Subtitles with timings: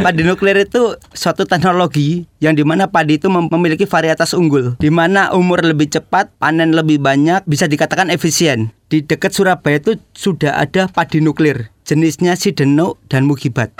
[0.00, 4.88] Padi nuklir itu suatu teknologi yang di mana padi itu mem- memiliki varietas unggul, di
[4.88, 8.72] mana umur lebih cepat, panen lebih banyak, bisa dikatakan efisien.
[8.88, 13.76] Di dekat Surabaya itu sudah ada padi nuklir, jenisnya Sideno dan Mugibat.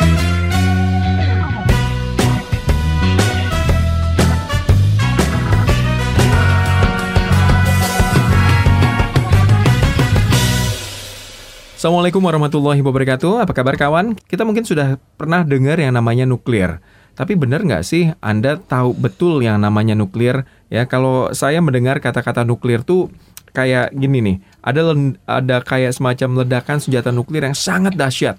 [11.80, 13.40] Assalamualaikum warahmatullahi wabarakatuh.
[13.40, 14.12] Apa kabar kawan?
[14.12, 16.76] Kita mungkin sudah pernah dengar yang namanya nuklir.
[17.16, 20.44] Tapi benar nggak sih Anda tahu betul yang namanya nuklir?
[20.68, 23.08] Ya kalau saya mendengar kata-kata nuklir tuh
[23.56, 24.36] kayak gini nih.
[24.60, 24.92] Ada
[25.24, 28.36] ada kayak semacam ledakan senjata nuklir yang sangat dahsyat.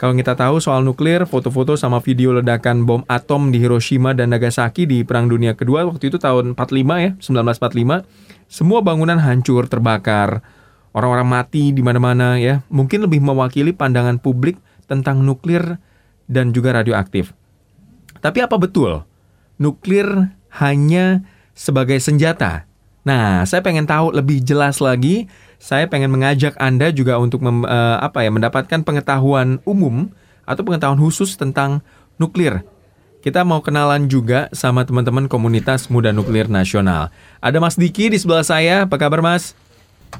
[0.00, 4.88] Kalau kita tahu soal nuklir, foto-foto sama video ledakan bom atom di Hiroshima dan Nagasaki
[4.88, 8.08] di Perang Dunia Kedua waktu itu tahun 45 ya, 1945,
[8.48, 10.40] semua bangunan hancur, terbakar,
[10.96, 12.64] orang-orang mati di mana-mana ya.
[12.72, 14.56] Mungkin lebih mewakili pandangan publik
[14.88, 15.76] tentang nuklir
[16.24, 17.36] dan juga radioaktif.
[18.24, 19.04] Tapi apa betul
[19.60, 21.20] nuklir hanya
[21.52, 22.64] sebagai senjata?
[23.06, 25.28] Nah, saya pengen tahu lebih jelas lagi.
[25.62, 30.10] Saya pengen mengajak Anda juga untuk mem- eh, apa ya mendapatkan pengetahuan umum
[30.42, 31.84] atau pengetahuan khusus tentang
[32.18, 32.66] nuklir.
[33.22, 37.10] Kita mau kenalan juga sama teman-teman komunitas muda nuklir nasional.
[37.42, 38.86] Ada Mas Diki di sebelah saya.
[38.86, 39.58] Apa kabar, Mas?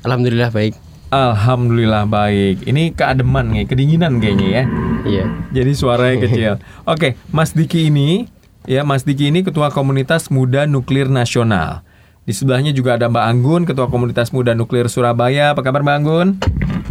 [0.05, 0.75] Alhamdulillah baik.
[1.11, 2.67] Alhamdulillah baik.
[2.67, 4.65] Ini keademan nih, kedinginan kayaknya ya.
[5.06, 5.25] Iya.
[5.55, 6.53] Jadi suaranya kecil.
[6.92, 8.27] Oke, Mas Diki ini
[8.67, 11.87] ya Mas Diki ini ketua komunitas muda nuklir nasional.
[12.27, 15.55] Di sebelahnya juga ada Mbak Anggun, ketua komunitas muda nuklir Surabaya.
[15.55, 16.29] Apa kabar Mbak Anggun?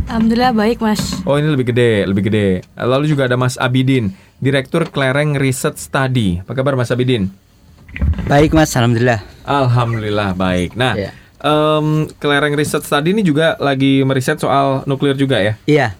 [0.07, 1.01] Alhamdulillah baik mas.
[1.27, 2.47] Oh ini lebih gede, lebih gede.
[2.77, 6.39] Lalu juga ada Mas Abidin, direktur Klereng Research Study.
[6.45, 7.33] Apa kabar Mas Abidin?
[8.29, 9.19] Baik Mas, alhamdulillah.
[9.43, 10.77] Alhamdulillah baik.
[10.77, 11.11] Nah, Iya.
[11.45, 15.53] Em, Klereng Research Study ini juga lagi meriset soal nuklir juga ya?
[15.69, 15.93] Iya.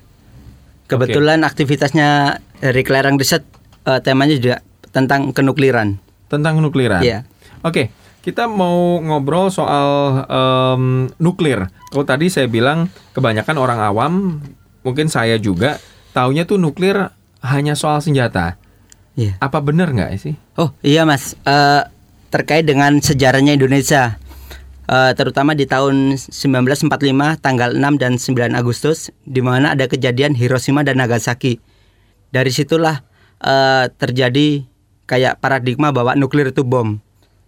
[0.86, 3.46] Kebetulan aktivitasnya dari Klereng Riset
[3.86, 4.58] eh, temanya juga
[4.90, 5.98] tentang kenukliran.
[6.30, 7.02] Tentang nukliran.
[7.02, 7.26] Iya.
[7.66, 7.90] Oke,
[8.22, 11.70] kita mau ngobrol soal em, nuklir.
[11.90, 14.14] Kalau tadi saya bilang kebanyakan orang awam,
[14.86, 15.82] mungkin saya juga
[16.14, 17.10] taunya tuh nuklir
[17.42, 18.58] hanya soal senjata.
[19.18, 19.40] Iya.
[19.42, 20.36] Apa benar nggak sih?
[20.60, 21.82] Oh iya mas, Eh,
[22.30, 24.20] terkait dengan sejarahnya Indonesia,
[24.86, 30.86] Eh, terutama di tahun 1945 tanggal 6 dan 9 Agustus, di mana ada kejadian Hiroshima
[30.86, 31.58] dan Nagasaki.
[32.30, 33.02] Dari situlah
[33.42, 34.62] eh, terjadi
[35.10, 37.02] kayak paradigma bahwa nuklir itu bom.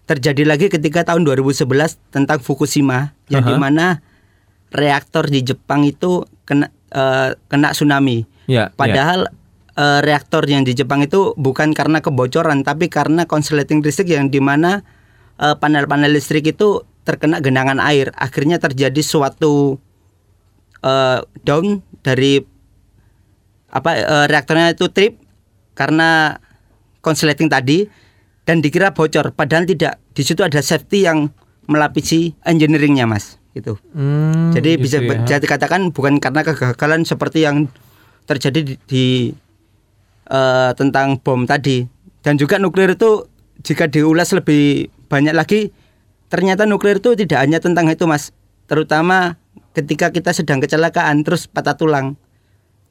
[0.09, 3.49] Terjadi lagi ketika tahun 2011 tentang Fukushima, yang Aha.
[3.53, 3.85] di mana
[4.73, 8.25] reaktor di Jepang itu kena eh, kena tsunami.
[8.49, 8.73] Ya.
[8.73, 9.29] Padahal
[9.77, 14.41] eh, reaktor yang di Jepang itu bukan karena kebocoran, tapi karena konsleting listrik yang di
[14.41, 14.81] mana
[15.37, 18.11] panel-panel listrik itu terkena genangan air.
[18.19, 19.79] Akhirnya terjadi suatu
[20.83, 22.43] eh, down dari
[23.71, 25.15] apa eh, reaktornya itu trip
[25.71, 26.35] karena
[26.99, 27.87] konsleting tadi
[28.43, 29.31] dan dikira bocor.
[29.31, 30.03] Padahal tidak.
[30.11, 31.31] Di situ ada safety yang
[31.71, 33.39] melapisi engineeringnya, mas.
[33.55, 33.79] Gitu.
[33.95, 35.17] Hmm, Jadi gitu bisa ya.
[35.23, 37.65] bisa dikatakan bukan karena kegagalan seperti yang
[38.27, 39.05] terjadi di, di,
[40.27, 41.87] eh, tentang bom tadi.
[42.19, 43.23] Dan juga nuklir itu
[43.63, 45.71] jika diulas lebih banyak lagi,
[46.27, 48.31] ternyata nuklir itu tidak hanya tentang itu, Mas.
[48.67, 49.39] Terutama
[49.77, 52.17] ketika kita sedang kecelakaan terus patah tulang.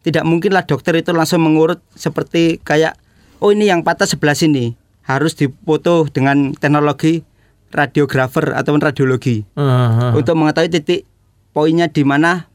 [0.07, 2.95] Tidak mungkinlah dokter itu langsung mengurut seperti kayak
[3.43, 4.79] oh ini yang patah sebelah sini.
[5.03, 7.27] Harus dipoto dengan teknologi
[7.75, 10.15] radiografer ataupun radiologi Aha.
[10.15, 11.07] untuk mengetahui titik
[11.51, 12.47] poinnya di mana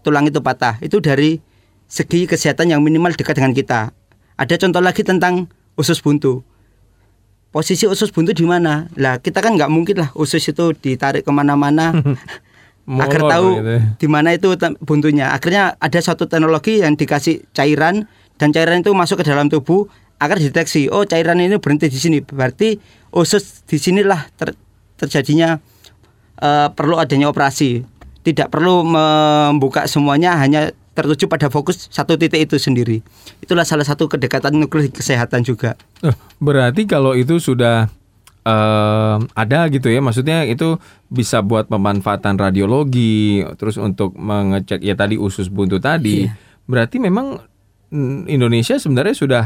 [0.00, 0.80] tulang itu patah.
[0.80, 1.40] Itu dari
[1.84, 3.92] segi kesehatan yang minimal dekat dengan kita.
[4.40, 6.40] Ada contoh lagi tentang usus buntu.
[7.54, 8.90] Posisi usus buntu di mana?
[8.98, 11.94] Lah kita kan nggak mungkin lah usus itu ditarik ke mana-mana
[13.06, 13.82] agar tahu gitu ya.
[13.94, 14.50] di mana itu
[14.82, 15.30] buntunya.
[15.30, 18.10] Akhirnya ada suatu teknologi yang dikasih cairan
[18.42, 19.86] dan cairan itu masuk ke dalam tubuh
[20.18, 20.90] agar deteksi.
[20.90, 22.18] Oh cairan ini berhenti di sini.
[22.26, 22.74] Berarti
[23.14, 24.58] usus di sinilah ter-
[24.98, 25.62] terjadinya
[26.42, 27.86] eh, perlu adanya operasi.
[28.26, 33.02] Tidak perlu membuka semuanya hanya tertuju pada fokus satu titik itu sendiri.
[33.42, 35.74] Itulah salah satu kedekatan nuklir kesehatan juga.
[36.00, 37.90] Eh, berarti kalau itu sudah
[38.46, 40.78] eh, ada gitu ya, maksudnya itu
[41.10, 46.30] bisa buat pemanfaatan radiologi, terus untuk mengecek ya tadi usus buntu tadi.
[46.30, 46.38] Iya.
[46.64, 47.42] Berarti memang
[47.90, 49.44] mm, Indonesia sebenarnya sudah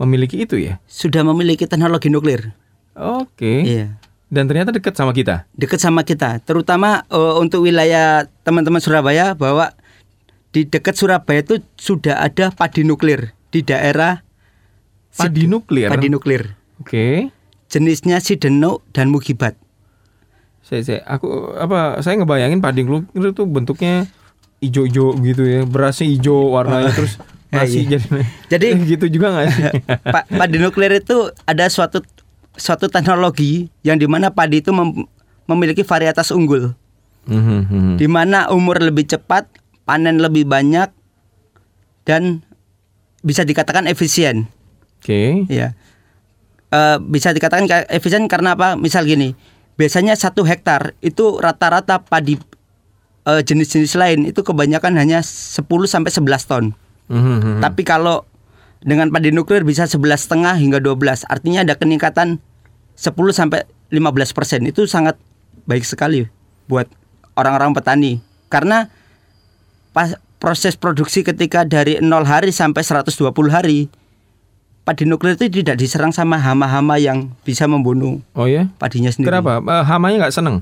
[0.00, 0.80] memiliki itu ya.
[0.88, 2.56] Sudah memiliki teknologi nuklir.
[2.96, 3.62] Oke.
[3.62, 4.00] Iya.
[4.26, 5.46] Dan ternyata dekat sama kita.
[5.54, 9.70] dekat sama kita, terutama eh, untuk wilayah teman-teman Surabaya bahwa
[10.56, 14.24] di dekat Surabaya itu sudah ada padi nuklir di daerah
[15.12, 15.88] Padi nuklir.
[15.88, 16.56] padi nuklir.
[16.76, 17.28] Oke.
[17.66, 19.52] Jenisnya Sideno dan Mugibat.
[20.60, 24.08] Saya, saya aku apa saya ngebayangin padi nuklir itu bentuknya
[24.58, 25.60] ijo-ijo gitu ya.
[25.62, 27.96] Berasnya hijau warnanya terus Eh, Masih iya.
[27.96, 28.18] jadi
[28.50, 29.64] Jadi gitu juga nggak sih?
[30.16, 32.00] Pa- padi nuklir itu ada suatu
[32.52, 35.06] suatu teknologi yang di mana padi itu mem-
[35.44, 36.74] memiliki varietas unggul,
[37.24, 37.94] Mhm, mhm.
[37.96, 39.46] di mana umur lebih cepat,
[39.86, 40.90] panen lebih banyak,
[42.04, 42.42] dan
[43.22, 44.50] bisa dikatakan efisien.
[45.00, 45.46] Oke.
[45.46, 45.78] Ya,
[46.66, 48.74] Eh, bisa dikatakan efisien karena apa?
[48.74, 49.38] Misal gini,
[49.78, 52.34] biasanya satu hektar itu rata-rata padi
[53.26, 56.64] eh, jenis-jenis lain itu kebanyakan hanya 10 sampai 11 ton.
[57.06, 57.58] Mhm, mhm.
[57.62, 58.26] Tapi kalau
[58.82, 62.42] dengan padi nuklir bisa 11 setengah hingga 12, artinya ada peningkatan
[62.98, 63.62] 10 sampai
[63.94, 64.66] 15 persen.
[64.66, 65.14] Itu sangat
[65.70, 66.26] baik sekali
[66.66, 66.90] buat
[67.38, 68.18] orang-orang petani.
[68.50, 68.90] Karena
[69.96, 73.88] pas proses produksi ketika dari 0 hari sampai 120 hari,
[74.84, 78.68] padi nuklir itu tidak diserang sama hama-hama yang bisa membunuh Oh ya?
[78.76, 79.32] padinya sendiri.
[79.32, 79.58] Kenapa?
[79.58, 80.60] Eh, hamanya nggak seneng?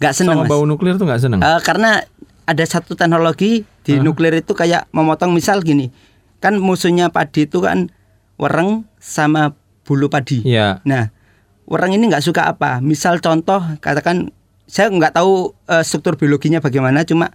[0.00, 0.50] Gak senang Sama Mas.
[0.50, 1.40] bau nuklir tuh nggak seneng?
[1.44, 2.00] Eh, karena
[2.48, 4.02] ada satu teknologi di Hah?
[4.02, 5.92] nuklir itu kayak memotong misal gini
[6.40, 7.92] kan musuhnya padi itu kan
[8.34, 9.52] wereng sama
[9.84, 10.80] bulu padi Iya.
[10.82, 11.12] nah
[11.64, 14.32] wereng ini nggak suka apa misal contoh katakan
[14.64, 17.30] saya nggak tahu eh, struktur biologinya bagaimana cuma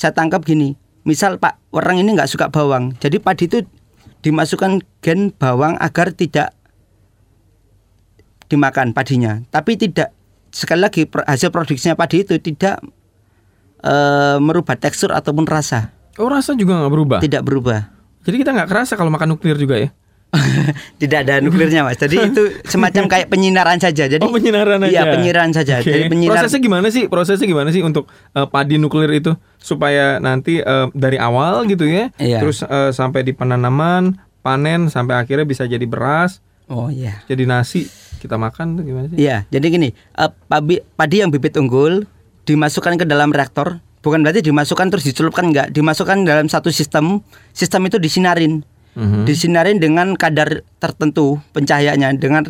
[0.00, 3.68] saya tangkap gini misal pak wereng ini nggak suka bawang jadi padi itu
[4.24, 6.56] dimasukkan gen bawang agar tidak
[8.48, 10.16] dimakan padinya tapi tidak
[10.48, 12.80] sekali lagi hasil produksinya padi itu tidak
[13.84, 17.18] eh, merubah tekstur ataupun rasa Oh rasa juga nggak berubah?
[17.20, 17.80] tidak berubah
[18.20, 19.88] Jadi kita nggak kerasa kalau makan nuklir juga ya?
[21.02, 24.90] tidak ada nuklirnya mas jadi itu semacam kayak penyinaran saja jadi oh penyinaran aja.
[24.90, 25.90] iya penyinaran saja Oke.
[25.90, 27.04] jadi penyinar Prosesnya gimana sih?
[27.10, 32.14] Prosesnya gimana sih untuk eh, padi nuklir itu supaya nanti eh, dari awal gitu ya,
[32.16, 32.38] Iya.
[32.40, 36.38] terus eh, sampai di penanaman, panen sampai akhirnya bisa jadi beras,
[36.70, 37.90] oh iya jadi nasi
[38.20, 39.16] kita makan tuh gimana sih?
[39.18, 42.04] Iya, jadi gini, eh, pabi, padi yang bibit unggul
[42.44, 47.82] dimasukkan ke dalam reaktor, bukan berarti dimasukkan terus dicelupkan enggak, dimasukkan dalam satu sistem, sistem
[47.88, 48.62] itu disinarin.
[48.98, 49.22] Mhm.
[49.26, 52.42] Disinarin dengan kadar tertentu pencahayaannya dengan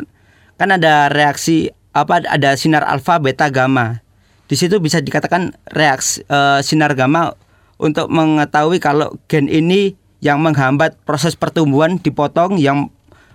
[0.57, 4.01] kan ada reaksi apa ada sinar alfa, beta, gamma.
[4.49, 7.33] Di situ bisa dikatakan reaksi eh, sinar gamma
[7.81, 12.93] untuk mengetahui kalau gen ini yang menghambat proses pertumbuhan dipotong, yang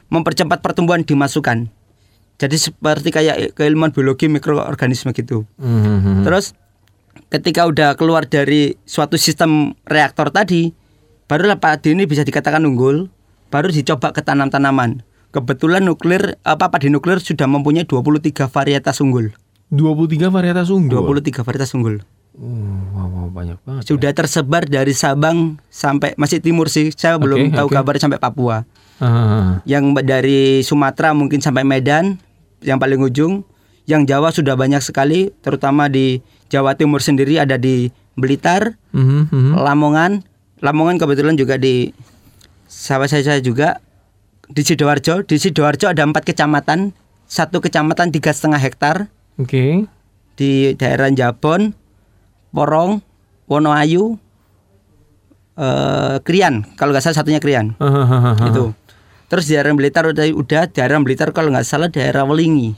[0.09, 1.67] mempercepat pertumbuhan dimasukkan.
[2.37, 5.49] Jadi seperti kayak keilmuan biologi mikroorganisme gitu.
[5.59, 6.23] Mhm.
[6.23, 6.55] Terus
[7.33, 10.71] ketika udah keluar dari suatu sistem reaktor tadi,
[11.27, 13.11] barulah padi ini bisa dikatakan unggul,
[13.51, 15.03] baru dicoba ke tanam-tanaman.
[15.35, 19.35] Kebetulan nuklir apa padi nuklir sudah mempunyai 23 varietas unggul.
[19.75, 21.03] 23 varietas unggul.
[21.03, 22.01] 23 varietas unggul.
[22.37, 22.53] Oh,
[22.93, 23.83] wow, wow, banyak banget.
[23.85, 23.89] ya.
[23.97, 26.93] Sudah tersebar dari Sabang sampai masih timur sih.
[26.93, 27.75] Saya belum Oke, tahu oke.
[27.75, 28.69] kabar sampai Papua.
[29.01, 32.21] Ah, Yang dari Sumatera mungkin sampai Medan
[32.61, 33.45] yang paling ujung.
[33.89, 36.19] Yang Jawa sudah banyak sekali, terutama di
[36.51, 37.89] Jawa Timur sendiri ada di
[38.19, 39.53] Blitar, mhm, mhm.
[39.57, 40.13] Lamongan.
[40.67, 41.95] Lamongan kebetulan juga di
[42.67, 43.79] sawah saya juga
[44.51, 45.23] di Sidoarjo.
[45.23, 46.91] Di Sidoarjo ada empat kecamatan,
[47.31, 49.07] satu kecamatan tiga setengah hektar
[49.39, 49.87] Oke.
[50.35, 51.71] di daerah Jabon,
[52.51, 52.99] Porong,
[53.47, 54.19] Wonoayu,
[55.55, 56.67] eh, Krian.
[56.75, 57.79] Kalau nggak salah satunya Krian.
[58.51, 58.75] Itu.
[59.27, 62.75] Terus di daerah Blitar udah, udah daerah Blitar kalau nggak salah daerah Welingi.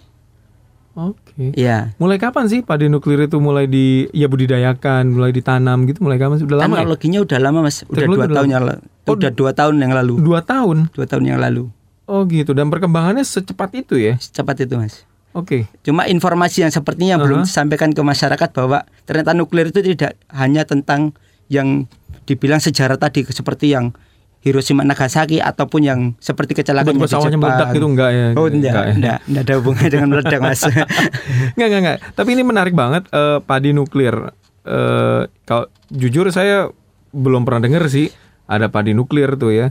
[0.99, 1.55] Oke.
[1.55, 1.95] Iya.
[2.03, 6.03] Mulai kapan sih padi nuklir itu mulai di ya budidayakan, mulai ditanam gitu?
[6.03, 6.47] Mulai kapan sih?
[6.51, 6.83] Udah lama ya?
[6.83, 8.55] Teknologinya udah lama mas, udah Teknologi dua udah tahun lama.
[8.59, 8.81] yang lalu.
[9.07, 10.15] Oh, udah dua tahun yang lalu.
[10.19, 10.77] Dua tahun.
[10.91, 11.63] Dua tahun yang lalu.
[12.11, 12.51] Oh gitu.
[12.51, 14.19] Dan perkembangannya secepat itu ya?
[14.19, 15.07] Cepat itu mas.
[15.39, 15.71] Oke.
[15.87, 17.23] Cuma informasi yang sepertinya Aha.
[17.23, 21.15] belum disampaikan ke masyarakat bahwa ternyata nuklir itu tidak hanya tentang
[21.47, 21.87] yang
[22.27, 23.95] dibilang sejarah tadi seperti yang
[24.39, 27.37] Hiroshima Nagasaki ataupun yang seperti kecelakaan di Jepang.
[27.37, 28.27] meledak gitu enggak ya?
[28.33, 28.95] Oh enggak, Enggak enggak, ya?
[29.27, 30.61] enggak, ada hubungannya dengan meledak mas.
[31.55, 31.99] Enggak, enggak, enggak.
[32.15, 34.15] Tapi ini menarik banget eh, padi nuklir.
[34.63, 36.71] Eh, kalau jujur saya
[37.11, 38.07] belum pernah denger sih
[38.47, 39.67] ada padi nuklir tuh ya.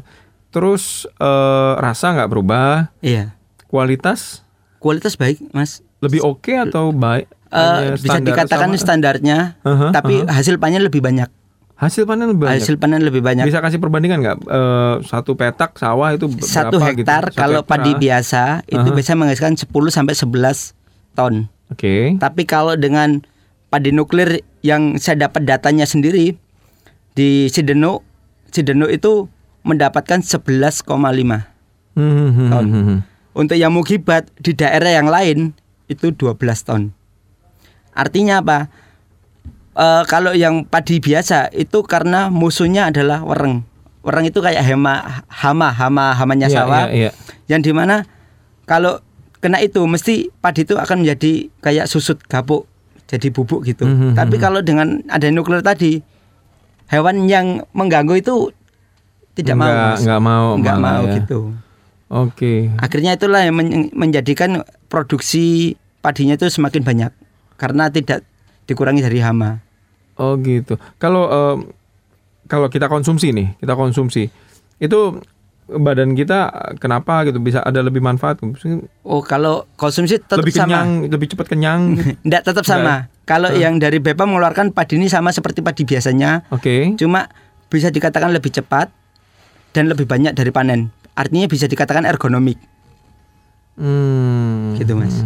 [0.49, 4.43] Terus eh, rasa nggak berubah, iya, kualitas
[4.77, 5.79] kualitas baik mas.
[5.97, 7.25] lebih oke atau baik?
[7.47, 8.77] Hanya bisa dikatakan sama?
[8.77, 10.35] standarnya, Aha, tapi aha.
[10.35, 11.31] hasil panen lebih banyak.
[11.77, 12.57] Hasil panen lebih banyak.
[12.57, 13.45] Hasil panen lebih banyak.
[13.45, 14.37] Bisa kasih perbandingan nggak?
[14.43, 17.31] Eh, satu petak sawah itu ber- Satu berapa hektar gitu?
[17.31, 18.97] Satu kalau hektar, padi biasa itu Aha.
[18.97, 20.73] bisa menghasilkan 10 sampai 11
[21.13, 21.33] ton.
[21.69, 22.17] Oke.
[22.17, 23.21] Tapi kalau dengan
[23.67, 26.33] padi nuklir yang saya dapat datanya sendiri
[27.13, 28.01] di Sideno,
[28.49, 29.29] Sideno itu
[29.61, 30.87] mendapatkan 11,5.
[31.93, 32.65] Hmm, hmm, hmm, Ton.
[32.65, 32.99] hmm, hmm.
[33.37, 35.53] Untuk yang mukibat di daerah yang lain
[35.85, 36.89] itu 12 ton.
[37.93, 38.69] Artinya apa?
[39.77, 43.61] Eh, kalau yang padi biasa itu karena musuhnya adalah wereng.
[44.01, 46.89] Wereng itu kayak hama hama hama hamanya Iya, sawah.
[46.89, 47.11] iya, iya.
[47.45, 48.01] Yang di mana
[48.65, 48.97] kalau
[49.37, 52.65] kena itu mesti padi itu akan menjadi kayak susut gapuk
[53.05, 53.85] jadi bubuk gitu.
[53.85, 54.41] Mhm, Tapi mhm.
[54.41, 56.01] kalau dengan ada nuklir tadi
[56.89, 58.49] hewan yang mengganggu itu
[59.37, 59.99] tidak mau Nggak- Mas.
[60.01, 61.13] nggak mau nggak malah mau ya.
[61.15, 61.39] gitu
[62.09, 62.53] Oke.
[62.77, 67.11] akhirnya itulah yang men- menjadikan produksi padinya itu semakin banyak
[67.53, 68.25] karena tidak
[68.65, 69.61] dikurangi dari hama
[70.17, 70.75] Oh gitu.
[70.97, 71.57] Kalau em,
[72.45, 74.29] kalau kita konsumsi nih, kita konsumsi
[74.77, 74.99] itu
[75.67, 76.47] badan kita
[76.79, 78.39] kenapa gitu bisa ada lebih manfaat?
[79.03, 81.81] oh kalau konsumsi tetap lebih sama kenyang, lebih cepat kenyang.
[82.25, 83.59] Enggak tetap sama kalau Hmm.
[83.59, 86.95] yang dari BEPA mengeluarkan padi ini sama seperti padi biasanya Oke.
[86.95, 87.27] cuma
[87.67, 88.87] bisa dikatakan lebih cepat
[89.75, 92.55] dan lebih banyak dari panen artinya bisa dikatakan ergonomik
[93.77, 94.73] Hmm.
[94.73, 95.21] Gitu, Mas.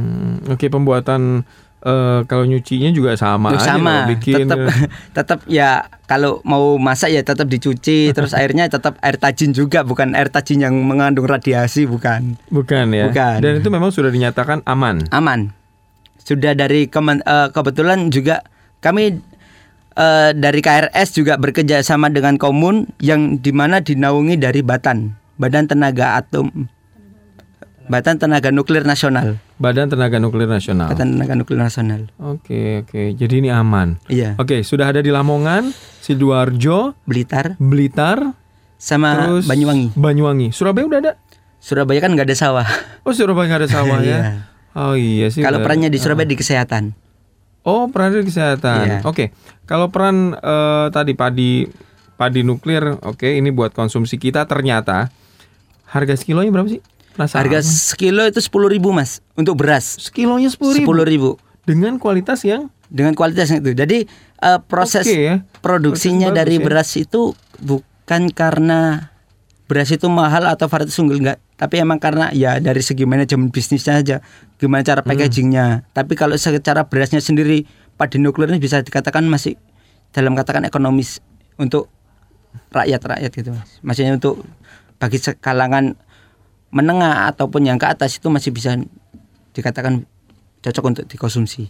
[0.52, 1.48] Oke, pembuatan
[1.82, 4.80] eh, kalau nyucinya juga sama aja sama bikin tetap eh,
[5.18, 10.14] tetap ya kalau mau masak ya tetap dicuci terus airnya tetap air tajin juga bukan
[10.14, 13.10] air tajin yang mengandung radiasi bukan bukan ya.
[13.10, 13.38] Bukan.
[13.42, 15.06] Dan itu memang sudah dinyatakan aman.
[15.10, 15.52] aman
[16.22, 18.46] sudah dari kemen- eh, kebetulan juga
[18.80, 19.18] kami
[19.98, 25.66] eh, dari KRS juga bekerja sama dengan komun yang di mana dinaungi dari Batan Badan
[25.66, 26.70] Tenaga Atom
[27.88, 30.90] Batan Tenaga Nuklir Nasional Badan Tenaga Nuklir Nasional.
[30.90, 33.14] Batan Tenaga Nuklir Nasional Oke, oke.
[33.18, 33.98] Jadi ini aman.
[34.10, 38.38] iya Oke, sudah ada di Lamongan, Sidoarjo, Blitar Blitar,
[38.78, 40.48] sama terus Banyuwangi Banyuwangi.
[40.54, 41.14] Surabaya udah ada?
[41.62, 42.68] Surabaya kan nggak ada sawah
[43.06, 44.06] Oh, Surabaya nggak ada sawah ya.
[44.06, 44.20] Iya.
[44.72, 45.44] Oh iya sih.
[45.44, 46.96] kalau perannya di Surabaya di kesehatan
[47.62, 48.86] Oh, peran di kesehatan.
[48.90, 48.98] Iya.
[49.06, 49.30] Oke.
[49.70, 51.70] Kalau peran eh, tadi padi
[52.18, 55.14] padi nuklir, oke, ini buat konsumsi kita ternyata
[55.86, 56.82] harga sekilonya berapa sih?
[57.22, 57.42] Penasaran.
[57.46, 60.82] harga sekilo itu sepuluh ribu mas untuk beras sekilonya sepuluh ribu.
[60.86, 61.30] sepuluh ribu
[61.64, 63.98] dengan kualitas yang dengan kualitas yang itu jadi
[64.42, 65.36] eh, proses Oke ya.
[65.62, 66.64] produksinya Proses dari ya.
[66.64, 67.22] beras itu
[67.62, 69.14] bukan karena
[69.66, 73.96] beras itu mahal atau varietas unggul enggak tapi emang karena ya dari segi manajemen bisnisnya
[73.96, 74.18] aja
[74.58, 74.90] gimana Hmm.
[74.90, 77.64] cara packagingnya tapi kalau secara berasnya sendiri
[77.96, 79.56] padi nuklir ini bisa dikatakan masih
[80.12, 81.22] dalam katakan ekonomis
[81.56, 81.88] untuk
[82.74, 84.44] rakyat rakyat gitu mas maksudnya untuk
[85.00, 85.96] bagi sekalangan
[86.72, 88.80] menengah ataupun yang ke atas itu masih bisa
[89.52, 90.08] dikatakan
[90.64, 91.68] cocok untuk dikonsumsi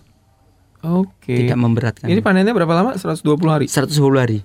[0.86, 1.46] Oke.
[1.46, 2.94] tidak memberatkan Ini panennya berapa lama?
[2.94, 3.66] 120 hari.
[3.66, 4.40] 110 hari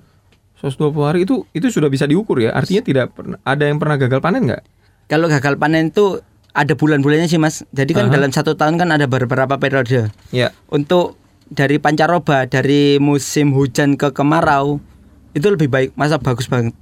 [0.56, 2.56] 120 hari itu itu sudah bisa diukur ya.
[2.56, 4.62] Artinya tidak pernah ada yang pernah gagal panen nggak?
[5.06, 6.24] Kalau gagal panen itu
[6.56, 7.62] ada bulan-bulannya sih mas.
[7.76, 8.12] Jadi kan Aha.
[8.16, 10.08] dalam satu tahun kan ada beberapa periode.
[10.32, 10.56] Ya.
[10.72, 11.20] Untuk
[11.52, 14.80] dari pancaroba dari musim hujan ke kemarau
[15.36, 16.72] itu lebih baik, masa bagus banget.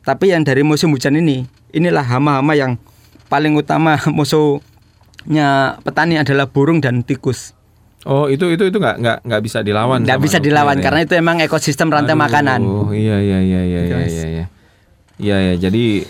[0.00, 1.44] Tapi yang dari musim hujan ini,
[1.76, 2.80] inilah hama-hama yang
[3.28, 5.48] paling utama musuhnya
[5.80, 7.54] petani adalah burung dan tikus.
[8.02, 10.00] Oh itu itu itu nggak nggak nggak bisa dilawan.
[10.02, 10.82] Sama bisa dilawan ya?
[10.82, 12.60] karena itu emang ekosistem rantai Aduh, makanan.
[12.90, 14.10] iya iya iya iya iya Mas.
[14.10, 14.44] iya iya.
[15.18, 16.06] Iya ya, jadi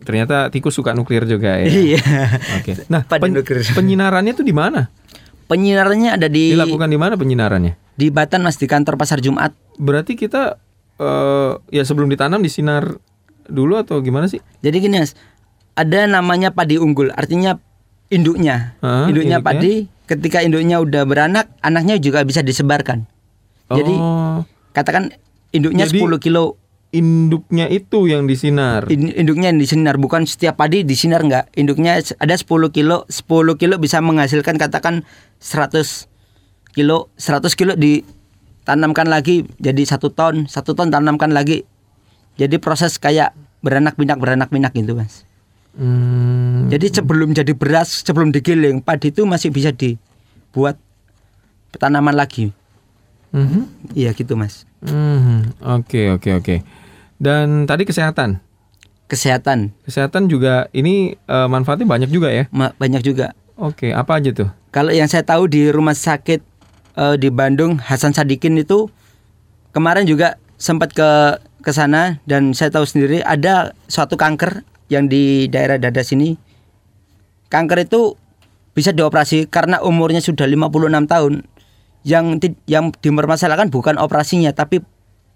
[0.00, 1.70] ternyata tikus suka nuklir juga ya.
[1.70, 2.02] Iya.
[2.58, 2.72] Oke.
[2.92, 3.62] Nah, Pada pen- nuklir.
[3.78, 4.90] penyinarannya tuh di mana?
[5.46, 7.74] Penyinarannya ada di Dilakukan di mana penyinarannya?
[7.94, 9.52] di Batan mas di kantor pasar Jumat.
[9.76, 10.56] Berarti kita
[10.96, 12.96] eh ya sebelum ditanam disinar
[13.44, 14.40] dulu atau gimana sih?
[14.60, 15.12] Jadi gini mas,
[15.80, 17.56] ada namanya padi unggul, artinya
[18.12, 18.76] induknya.
[18.84, 19.48] Hah, induknya induknya?
[19.56, 19.72] padi,
[20.04, 23.08] ketika induknya udah beranak, anaknya juga bisa disebarkan.
[23.70, 24.42] Jadi oh,
[24.76, 25.14] katakan
[25.56, 26.58] induknya Jadi- 10 kilo,
[26.90, 28.90] induknya itu yang disinar.
[28.90, 31.48] in- induknya yang disinar, bukan setiap padi disinar enggak.
[31.54, 35.06] Induknya ada 10 kilo, 10 kilo bisa menghasilkan katakan
[35.38, 36.10] 100
[36.74, 41.62] kilo, 100 kilo ditanamkan lagi jadi satu ton, satu ton tanamkan lagi.
[42.36, 45.22] Jadi proses kayak beranak pinak beranak pinak gitu mas.
[45.72, 50.76] Hmm, Jadi sebelum jadi beras, sebelum digiling, padi itu masih bisa dibuat
[51.72, 52.50] tanaman lagi.
[53.30, 54.66] mhm, Iya gitu mas.
[54.80, 55.54] mhm.
[55.62, 56.56] Oke oke oke.
[57.16, 58.42] Dan tadi kesehatan.
[59.06, 62.46] Kesehatan Kesehatan juga ini eh, manfaatnya banyak juga ya.
[62.50, 63.34] ma- banyak juga.
[63.54, 64.48] Oke, apa aja tuh?
[64.70, 66.40] Kalau yang saya tahu di rumah sakit
[66.96, 68.90] eh, di Bandung Hasan Sadikin itu
[69.70, 71.10] kemarin juga sempat ke
[71.60, 76.34] ke sana dan saya tahu sendiri ada suatu kanker yang di daerah dada sini.
[77.48, 78.18] Kanker itu
[78.74, 81.34] bisa dioperasi karena umurnya sudah 56 tahun.
[82.00, 84.80] Yang ti- yang dipermasalahkan bukan operasinya tapi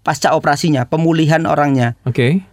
[0.01, 1.95] pasca operasinya, pemulihan orangnya.
[2.03, 2.43] Oke.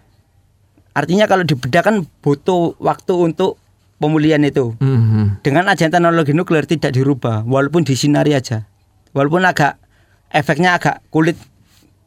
[0.93, 3.57] Artinya kalau dibedakan butuh waktu untuk
[3.97, 4.77] pemulihan itu.
[4.77, 5.41] Mhm.
[5.41, 8.69] Dengan ajaran teknologi nuklir tidak dirubah walaupun disinari aja.
[9.17, 9.81] Walaupun agak
[10.29, 11.37] efeknya agak kulit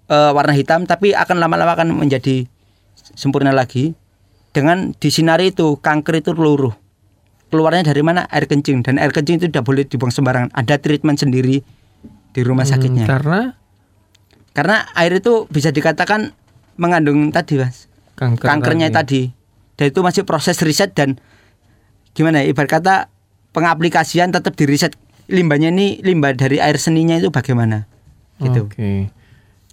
[0.06, 2.46] eh, warna hitam tapi akan lama-lama akan menjadi
[3.18, 3.98] sempurna lagi.
[4.56, 6.72] Dengan disinari itu kanker itu luruh.
[7.52, 8.24] Keluarnya dari mana?
[8.32, 10.56] Air kencing dan air kencing itu tidak boleh dibuang sembarangan.
[10.56, 11.60] Ada treatment sendiri
[12.32, 13.04] di rumah sakitnya.
[13.04, 13.40] Hmm, karena
[14.56, 16.32] Karena air itu bisa dikatakan
[16.80, 17.92] mengandung tadi, Mas.
[18.16, 19.36] kanker kankernya tadi.
[19.76, 21.20] Dan itu masih proses riset dan
[22.16, 22.96] gimana ya, ibarat kata
[23.52, 24.96] pengaplikasian tetap diriset
[25.28, 27.88] limbahnya ini limbah dari air seninya itu bagaimana
[28.40, 28.72] gitu.
[28.72, 29.12] Oke.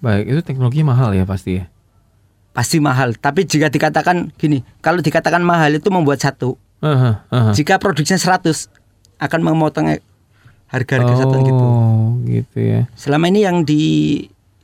[0.03, 1.71] Baik, itu teknologi mahal ya pasti ya.
[2.53, 3.17] Pasti mahal.
[3.17, 6.57] Tapi jika dikatakan gini, kalau dikatakan mahal itu membuat satu.
[6.85, 7.51] Aha, aha.
[7.57, 8.69] Jika produksinya 100
[9.21, 9.99] akan memotong
[10.73, 11.65] harga-harga satu gitu.
[11.65, 12.81] Oh, gitu ya.
[12.97, 13.83] Selama ini yang di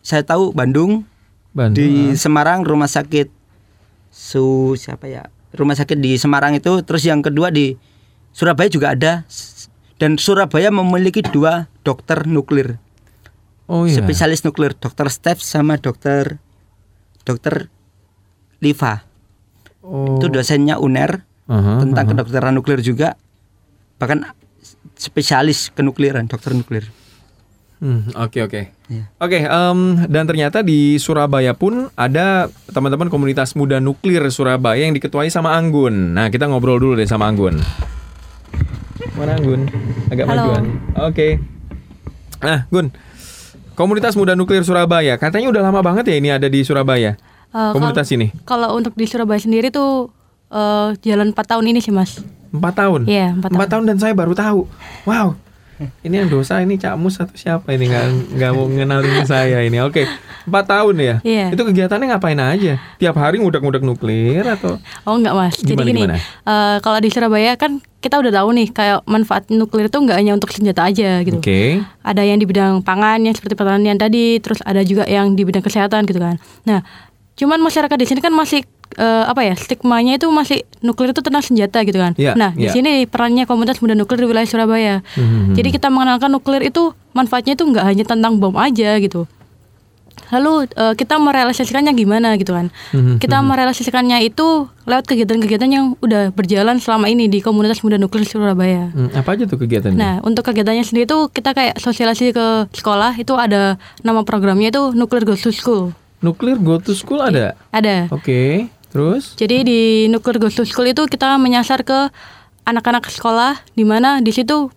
[0.00, 1.04] saya tahu Bandung,
[1.52, 1.78] Bandung.
[1.78, 3.28] di Semarang rumah sakit
[4.08, 5.28] Su siapa ya?
[5.52, 7.76] Rumah sakit di Semarang itu terus yang kedua di
[8.32, 9.12] Surabaya juga ada
[9.98, 12.78] dan Surabaya memiliki dua dokter nuklir
[13.66, 14.00] oh iya.
[14.00, 16.38] spesialis nuklir dokter Steph sama dokter
[17.26, 17.68] dokter
[18.58, 19.04] Liva
[19.78, 20.18] Oh.
[20.18, 22.10] itu dosennya UNER Aha, tentang aha.
[22.12, 23.16] kedokteran nuklir juga
[23.96, 24.20] bahkan
[24.92, 26.90] spesialis kenukliran dokter nuklir
[27.78, 28.74] Hmm, Oke oke.
[28.90, 29.06] Iya.
[29.16, 35.30] Oke, em, dan ternyata di Surabaya pun ada teman-teman komunitas muda nuklir Surabaya yang diketuai
[35.30, 36.10] sama Anggun.
[36.10, 37.54] Nah, kita ngobrol dulu deh sama Anggun.
[39.14, 39.70] Mana Anggun?
[40.10, 40.34] Agak Halo.
[40.42, 40.64] majuan.
[41.06, 41.38] Oke.
[42.40, 42.90] Nah, Gun.
[43.72, 47.14] Komunitas muda nuklir Surabaya, katanya udah lama banget ya ini ada di Surabaya.
[47.48, 48.26] Eh, Komunitas kalau- ini.
[48.44, 50.12] Kalau untuk di Surabaya sendiri tuh
[50.48, 52.20] eh, jalan 4 tahun ini sih mas.
[52.48, 53.04] Empat tahun.
[53.04, 54.64] Iya, empat Empat tahun dan saya baru tahu.
[55.04, 55.36] Wow.
[56.02, 59.78] Ini yang dosa ini Cak Mus atau siapa ini nggak nggak mau ngenalin saya ini.
[59.78, 60.10] Oke,
[60.42, 61.14] empat tahun ya.
[61.22, 61.54] Iya.
[61.54, 62.82] Itu kegiatannya ngapain aja?
[62.98, 64.82] Tiap hari ngudak-ngudak nuklir atau?
[65.06, 65.54] Oh enggak mas.
[65.54, 66.16] Gimana, Jadi gini, gimana?
[66.18, 70.34] eh, kalau di Surabaya kan kita udah tahu nih kayak manfaat nuklir itu nggak hanya
[70.34, 71.38] untuk senjata aja gitu.
[71.38, 71.78] Oke.
[72.02, 75.62] Ada yang di bidang pangan yang seperti pertanian tadi, terus ada juga yang di bidang
[75.62, 76.42] kesehatan gitu kan.
[76.66, 76.82] Nah,
[77.38, 78.66] cuman masyarakat di sini kan masih
[78.98, 82.12] eh, apa ya stigmanya itu masih nuklir itu tentang senjata gitu kan.
[82.18, 82.68] Iya, nah iya.
[82.68, 84.94] di sini perannya komunitas muda nuklir di wilayah Surabaya.
[85.14, 85.54] Mhm.
[85.54, 89.30] Jadi kita mengenalkan nuklir itu manfaatnya itu nggak hanya tentang bom aja gitu.
[90.28, 92.68] Lalu eh, kita merealisasikannya gimana gitu kan?
[92.92, 98.28] Mhm, Kita merealisasikannya itu lewat kegiatan-kegiatan yang udah berjalan selama ini di komunitas muda nuklir
[98.28, 98.92] Surabaya.
[98.92, 99.96] Hmm, apa aja tuh kegiatannya?
[99.96, 104.92] Nah, untuk kegiatannya sendiri itu kita kayak sosialisasi ke sekolah itu ada nama programnya itu
[105.24, 105.96] Goes to School.
[106.18, 107.54] Nuklir go to school ada?
[107.70, 108.10] Ada.
[108.10, 108.66] Oke.
[108.88, 109.36] Terus?
[109.36, 112.08] Jadi di Nuclear Goes to School itu kita menyasar ke
[112.64, 114.72] anak-anak sekolah di mana di situ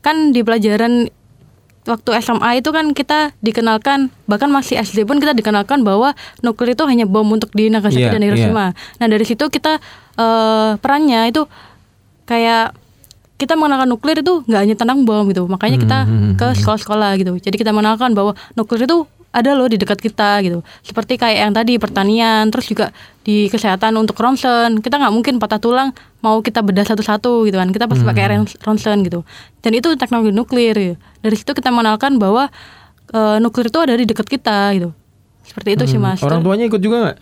[0.00, 1.10] kan di pelajaran
[1.82, 6.82] waktu SMA itu kan kita dikenalkan bahkan masih SD pun kita dikenalkan bahwa nuklir itu
[6.82, 8.66] hanya bom untuk di Nagasaki Iya, dan Hiroshima.
[8.98, 9.78] Nah dari situ kita
[10.14, 11.46] eh, perannya itu
[12.24, 12.74] kayak
[13.36, 15.44] kita mengenalkan nuklir itu nggak hanya tentang bom gitu.
[15.46, 17.34] Makanya kita Hmm, hmm, ke sekolah-sekolah gitu.
[17.36, 19.04] Jadi kita mengenalkan bahwa nuklir itu
[19.36, 20.64] ada loh di dekat kita gitu.
[20.80, 22.88] Seperti kayak yang tadi pertanian, terus juga
[23.20, 24.80] di kesehatan untuk ronsen.
[24.80, 25.92] Kita nggak mungkin patah tulang
[26.24, 27.68] mau kita bedah satu-satu gitu kan.
[27.68, 29.28] Kita pasti pakai ron- ronsen gitu.
[29.60, 30.72] Dan itu teknologi nuklir.
[30.72, 30.94] Gitu.
[30.96, 32.48] Dari situ kita mengenalkan bahwa
[33.12, 34.96] eh, nuklir itu ada di dekat kita gitu.
[35.44, 36.18] Seperti itu sih mas.
[36.18, 37.16] Hmm, Orang tuanya ikut juga nggak?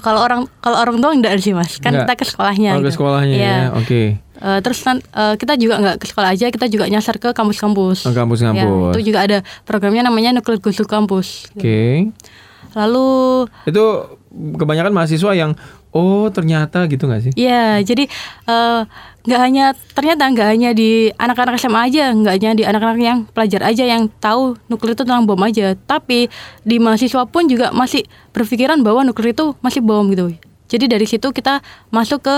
[0.00, 2.08] Kalau orang kalau orang tua enggak sih mas, kan Nggak.
[2.08, 2.70] kita ke sekolahnya.
[2.72, 2.96] Oh, ke gitu.
[2.96, 3.52] sekolahnya Iya.
[3.52, 3.64] ya.
[3.76, 4.02] Oke.
[4.42, 8.08] Eh, terus eh, kita juga nggak ke sekolah aja, kita juga nyasar ke kampus-kampus.
[8.08, 8.58] Oh, kampus-kampus.
[8.58, 11.46] Ya, itu juga ada programnya namanya Nuclear Goes to Campus.
[11.52, 12.08] Oke.
[12.72, 13.06] Lalu
[13.68, 13.84] Itu
[14.32, 15.52] kebanyakan mahasiswa yang
[15.92, 17.32] oh ternyata gitu nggak sih?
[17.36, 18.08] ya jadi
[18.48, 18.80] eh,
[19.22, 19.64] nggak hanya
[19.94, 24.10] ternyata nggak hanya di anak-anak SMA aja, nggak hanya di anak-anak yang pelajar aja yang
[24.18, 26.26] tahu nuklir itu tentang bom aja, tapi
[26.66, 28.02] di mahasiswa pun juga masih
[28.34, 30.34] berpikiran bahwa nuklir itu masih bom gitu.
[30.66, 31.62] Jadi dari situ kita
[31.94, 32.36] masuk ke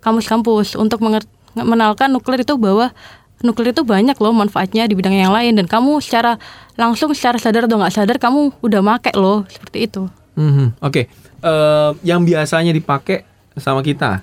[0.00, 1.04] kampus-kampus untuk
[1.54, 2.94] mengenalkan nuklir itu bahwa
[3.44, 6.38] nuklir itu banyak loh manfaatnya di bidang yang lain dan kamu secara
[6.78, 10.08] langsung secara sadar atau nggak sadar kamu udah make loh seperti itu.
[10.32, 14.22] Mhm, Oke, Eh, yang biasanya dipakai sama kita,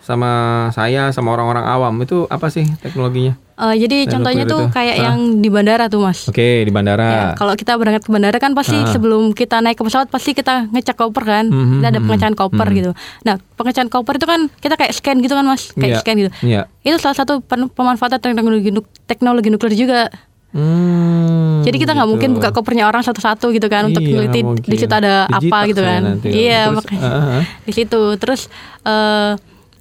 [0.00, 0.30] sama
[0.72, 3.36] saya, sama orang-orang awam itu apa sih teknologinya?
[3.58, 4.72] Eh, jadi Dan contohnya tuh itu?
[4.72, 5.04] kayak Ah.
[5.04, 6.24] yang di bandara tuh mas.
[6.24, 7.34] Oke, di Ya, bandara.
[7.34, 8.88] kalau kita berangkat ke bandara kan pasti Ah.
[8.88, 12.34] sebelum kita naik ke pesawat pasti kita ngecek koper kan, Mhm, kita ada mhm, pengecahan
[12.34, 12.76] koper mhm.
[12.76, 12.90] gitu.
[13.22, 16.30] Nah pengecahan koper itu kan kita kayak scan gitu kan mas, kayak scan gitu.
[16.40, 16.64] Iya.
[16.80, 20.08] Itu salah satu pemanfaatan teknologi nuk- teknologi nuklir juga.
[20.48, 22.14] Hmm, Jadi kita nggak gitu.
[22.16, 25.36] mungkin buka kopernya orang satu-satu gitu kan untuk Iya, meneliti nggak di situ ada apa
[25.38, 26.00] Dijitak gitu kan.
[26.02, 26.28] nanti.
[26.30, 27.42] Iya Terus, makanya ah, ah.
[27.62, 28.02] di situ.
[28.16, 28.40] Terus
[28.82, 29.32] eh,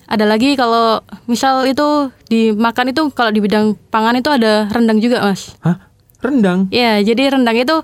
[0.07, 1.87] ada lagi kalau misal itu
[2.27, 5.55] dimakan itu kalau di bidang pangan itu ada rendang juga mas.
[5.61, 5.87] Hah?
[6.17, 6.65] Rendang?
[6.67, 7.75] Iya, jadi rendang itu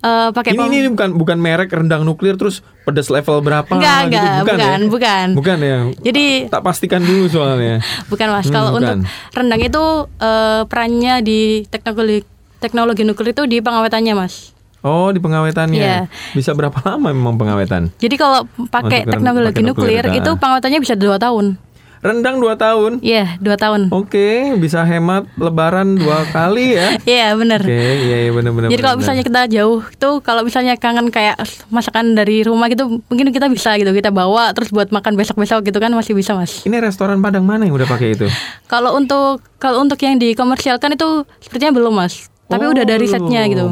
[0.00, 3.98] eh, pakai Ini, pem- ini bukan bukan merek rendang nuklir terus pedas level berapa Enggak,
[4.02, 4.16] gitu.
[4.18, 4.90] enggak, bukan, bukan, ya?
[4.90, 5.26] bukan.
[5.38, 5.78] Bukan ya.
[6.02, 7.78] Jadi Tak pastikan dulu soalnya.
[8.10, 8.44] bukan mas.
[8.44, 8.98] Hmm, Kalau bukan.
[8.98, 9.84] untuk rendang itu
[10.18, 12.26] eh, perannya di teknologi
[12.62, 14.54] teknologi nuklir itu di pengawetannya mas.
[14.82, 15.78] Oh, di pengawetannya.
[15.78, 16.00] Iya.
[16.34, 17.94] Bisa berapa lama memang pengawetan?
[18.02, 20.38] Jadi kalau pakai Untuk teknologi pakai nuklir, nuklir, itu ah.
[20.38, 21.58] pengawetannya bisa dua tahun.
[22.02, 22.92] Rendang 2 tahun.
[22.98, 23.86] Iya, dua tahun.
[23.94, 26.98] Oke, bisa hemat lebaran dua kali ya.
[27.06, 27.62] Iya benar.
[27.62, 28.74] Oke, iya iya benar-benar.
[28.74, 31.38] Jadi kalau misalnya kita jauh tuh kalau misalnya kangen kayak
[31.70, 35.78] masakan dari rumah gitu mungkin kita bisa gitu kita bawa terus buat makan besok-besok gitu
[35.78, 36.66] kan masih bisa mas.
[36.66, 38.26] ini restoran Padang mana yang udah pakai itu?
[38.72, 42.31] Kalau untuk kalau untuk yang dikomersialkan itu sepertinya belum mas.
[42.44, 43.50] Tapi Oh, udah ada risetnya belum.
[43.50, 43.64] gitu.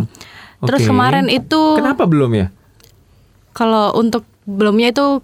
[0.63, 0.89] Terus Oke.
[0.89, 2.47] kemarin itu Kenapa belum ya?
[3.51, 5.21] kalau untuk belumnya itu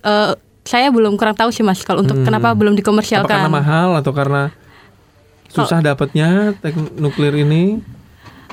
[0.00, 2.26] eh, saya belum kurang tahu sih mas kalau untuk Hmm.
[2.26, 3.28] kenapa belum Apa dikomersialkan.
[3.28, 4.52] karena mahal atau karena
[5.48, 7.80] susah dapatnya tek- nuklir ini?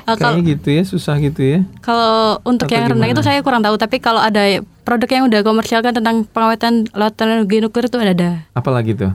[0.06, 1.60] Kalau Kayaknya gitu ya, susah gitu ya.
[1.80, 3.10] kalau untuk Atau yang gimana?
[3.10, 4.38] itu saya kurang tahu tapi kalau ada
[4.80, 9.10] produk yang udah komersialkan tentang pengawetan lewat teknologi nuklir itu ada ada Apalagi tuh?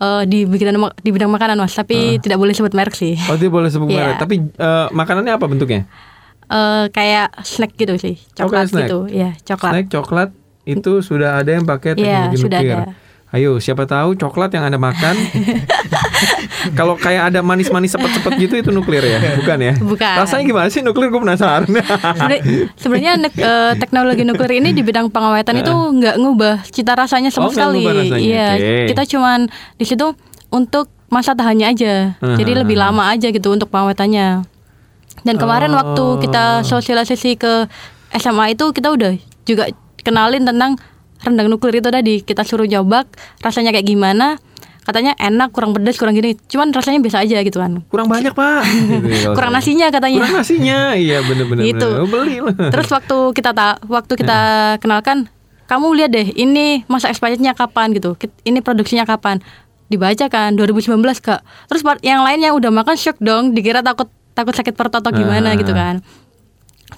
[0.00, 3.20] Eh, di bidang di bidang makanan mas tapi tidak boleh sebut merek sih.
[3.28, 3.96] Oh dia boleh sebut Iya.
[4.00, 5.84] merek, tapi eh, makanannya apa bentuknya?
[6.48, 8.88] Eh, kayak snack gitu sih Oh, coklat snack.
[8.88, 9.70] gitu ya coklat.
[9.70, 10.28] Snack coklat
[10.64, 12.76] itu sudah ada yang pakai Iya, teknologi sudah nuklir.
[12.80, 12.92] ada.
[13.30, 15.14] Ayo, siapa tahu coklat yang anda makan,
[16.70, 19.72] kalau kayak ada manis-manis sepet-sepet gitu itu nuklir ya, bukan ya?
[19.76, 20.14] Bukan.
[20.16, 21.08] Rasanya gimana sih nuklir?
[21.08, 21.64] Gue penasaran.
[22.80, 27.48] Sebenarnya- eh, teknologi nuklir ini di bidang pengawetan itu nggak ngubah cita rasanya Oh, sama
[27.48, 27.80] nggak sekali.
[28.22, 28.76] Iya, oke.
[28.88, 29.38] kita cuman
[29.74, 30.06] di situ
[30.48, 31.94] untuk masa tahannya aja.
[32.16, 32.60] Jadi Uh-huh.
[32.60, 34.46] lebih lama aja gitu untuk pengawetannya.
[35.20, 35.76] Dan kemarin Oh.
[35.76, 37.66] waktu kita sosialisasi ke
[38.12, 39.68] SMA itu kita udah juga
[39.98, 40.78] kenalin tentang
[41.20, 42.14] rendang nuklir itu tadi.
[42.20, 43.04] Kita suruh nyoba
[43.38, 44.38] rasanya kayak gimana.
[44.90, 46.34] Katanya enak, kurang pedas, kurang gini.
[46.50, 47.86] Cuman rasanya biasa aja gitu kan.
[47.86, 48.66] Kurang banyak pak.
[48.90, 50.18] Gitu ya, Kurang nasinya katanya.
[50.18, 51.62] Kurang nasinya, iya bener-bener.
[51.62, 51.86] Gitu.
[51.86, 52.02] bener.
[52.02, 52.74] Oh, beli lah.
[52.74, 54.38] Terus waktu kita ta waktu kita
[54.82, 55.30] kenalkan,
[55.70, 58.18] kamu lihat deh ini masa expirednya kapan gitu.
[58.42, 59.38] Ini produksinya kapan?
[59.86, 61.46] Dibaca kan 2019 kak.
[61.70, 63.54] Terus yang lainnya udah makan shock dong.
[63.54, 65.58] Dikira takut takut sakit perut atau gimana Ah.
[65.58, 66.02] gitu kan.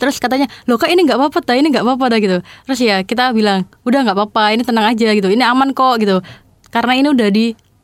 [0.00, 2.38] Terus katanya, loh kak ini nggak apa-apa dah, ini nggak apa-apa dah gitu.
[2.64, 6.24] Terus ya kita bilang, udah nggak apa-apa, ini tenang aja gitu, ini aman kok gitu.
[6.72, 7.28] Karena ini udah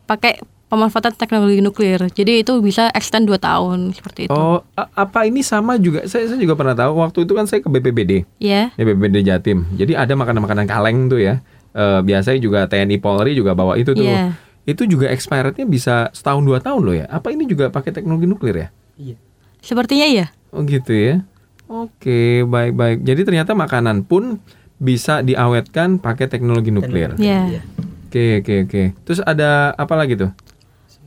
[0.09, 0.41] dipakai
[0.73, 4.33] pemanfaatan teknologi nuklir, jadi itu bisa extend 2 tahun seperti itu.
[4.33, 6.09] Oh, apa ini sama juga?
[6.09, 6.97] Saya, saya juga pernah tahu.
[7.05, 9.69] Waktu itu kan saya ke BPBD, Ya, ya BPBD Jatim.
[9.77, 11.45] Jadi ada makanan-makanan kaleng tuh ya.
[11.77, 14.01] Eh, biasanya juga TNI Polri juga bawa itu tuh.
[14.01, 14.33] Iya.
[14.65, 17.05] Itu juga expirednya bisa setahun dua tahun loh ya.
[17.13, 18.69] Apa ini juga pakai teknologi nuklir ya?
[18.97, 19.17] Iya.
[19.59, 20.27] sepertinya iya.
[20.55, 21.21] Oh gitu ya.
[21.69, 23.05] Oke, baik-baik.
[23.05, 24.41] Jadi ternyata makanan pun
[24.81, 27.13] bisa diawetkan pakai teknologi nuklir.
[27.21, 27.61] Iya.
[28.09, 28.83] Oke, oke, oke.
[29.05, 30.33] Terus ada apa lagi tuh?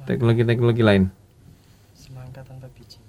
[0.06, 1.10] Teknologi-teknologi lain.
[1.98, 3.02] Semangka tanpa biji.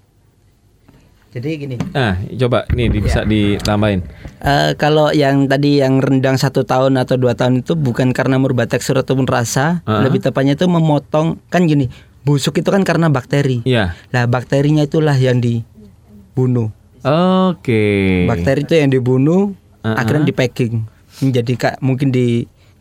[1.29, 4.01] Jadi gini, Ah, coba nih di- bisa ditambahin.
[4.41, 8.65] eh, kalau yang tadi yang rendang satu tahun atau dua tahun itu bukan karena merubah
[8.65, 10.01] tekstur ataupun rasa, Ah.
[10.01, 11.93] lebih tepatnya itu memotong kan gini,
[12.25, 13.61] busuk itu kan karena bakteri.
[13.63, 13.93] Iya.
[14.09, 16.73] Lah bakterinya itulah yang dibunuh.
[17.05, 18.25] Oke.
[18.25, 19.53] Bakteri itu yang dibunuh,
[19.85, 20.89] Ah, akhirnya di packing
[21.21, 22.09] menjadi mungkin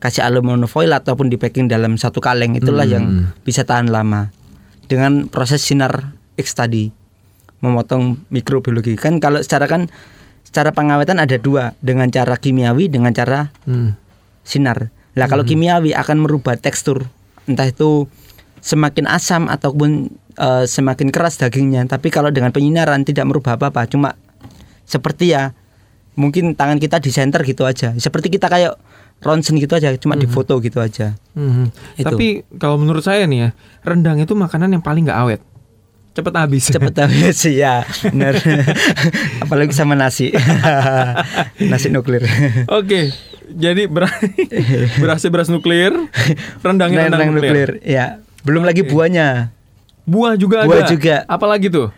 [0.01, 2.93] dikasih aluminium foil ataupun di packing dalam satu kaleng itulah Hmm.
[2.97, 3.05] yang
[3.45, 4.33] bisa tahan lama
[4.89, 6.89] dengan proses sinar X tadi
[7.61, 9.93] memotong mikrobiologi kan kalau secara kan
[10.41, 13.93] secara pengawetan ada dua dengan cara kimiawi dengan cara Hmm.
[14.41, 14.89] sinar.
[15.13, 17.05] Lah kalau kimiawi akan merubah tekstur
[17.45, 18.09] entah itu
[18.57, 21.85] semakin asam ataupun eh, semakin keras dagingnya.
[21.85, 24.17] Tapi kalau dengan penyinaran tidak merubah apa-apa, cuma
[24.81, 25.53] seperti ya
[26.17, 27.93] mungkin tangan kita di center gitu aja.
[27.93, 28.79] Seperti kita kayak
[29.21, 31.13] ronsen gitu aja, cuma difoto gitu aja.
[31.31, 31.69] Mhm.
[31.95, 32.05] Itu.
[32.05, 33.49] Tapi kalau menurut saya nih ya,
[33.81, 35.41] rendang itu makanan yang paling nggak awet.
[36.11, 36.67] Cepet habis.
[36.67, 38.35] Cepet habis sih ya, bener.
[39.43, 40.33] Apalagi sama nasi,
[41.71, 42.25] nasi nuklir.
[42.67, 43.13] Oke.
[43.47, 44.15] Jadi beras
[44.95, 45.91] berasnya beras nuklir,
[46.59, 47.69] rendangnya rendang, Rendang nuklir.
[47.81, 48.19] ya.
[48.41, 49.51] Belum lagi buahnya.
[50.03, 50.89] Buah juga Buah ada.
[50.89, 51.15] juga.
[51.27, 51.91] Apalagi tuh?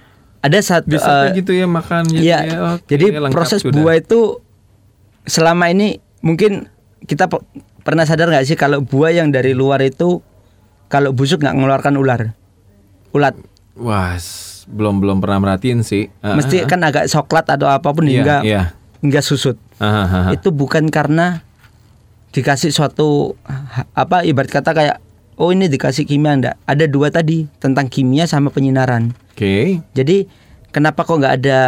[0.44, 2.38] Ada satu Dessertnya eh, gitu ya makan gitu Iya.
[2.44, 2.56] ya.
[2.76, 3.80] Oke, jadi proses sudah.
[3.80, 4.44] buah itu
[5.24, 6.68] selama ini mungkin
[7.04, 7.44] kita pe-
[7.82, 10.24] pernah sadar nggak sih kalau buah yang dari luar itu
[10.88, 12.22] kalau busuk nggak mengeluarkan ular,
[13.12, 13.34] ulat,
[13.74, 16.08] Wah, s- belum belum pernah merhatiin sih.
[16.16, 18.62] Mesti kan agak coklat atau apa pun Iya, hingga iya.
[19.02, 19.58] hingga susut.
[19.78, 20.30] ah.
[20.30, 21.42] Itu bukan karena
[22.30, 23.34] dikasih suatu
[23.94, 24.98] apa ibarat kata kayak
[25.36, 26.56] oh ini dikasih kimia enggak.
[26.64, 29.12] Ada dua tadi tentang kimia sama penyinaran.
[29.34, 29.82] Oke.
[29.92, 30.30] Jadi
[30.70, 31.60] kenapa kok nggak ada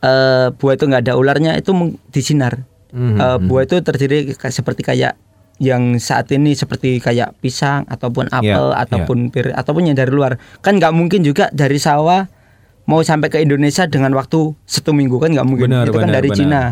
[0.00, 1.70] eh, buah itu nggak ada ularnya itu
[2.10, 2.66] disinar.
[2.94, 3.18] Mhm.
[3.18, 5.18] Eh, buah itu terdiri seperti kayak
[5.58, 10.38] yang saat ini seperti kayak pisang ataupun apel Iya, ataupun pir ataupun yang dari luar
[10.62, 12.26] kan nggak mungkin juga dari sawah
[12.90, 16.16] mau sampai ke Indonesia dengan waktu satu minggu kan nggak mungkin Benar, itu kan benar,
[16.18, 16.38] dari benar.
[16.38, 16.62] Cina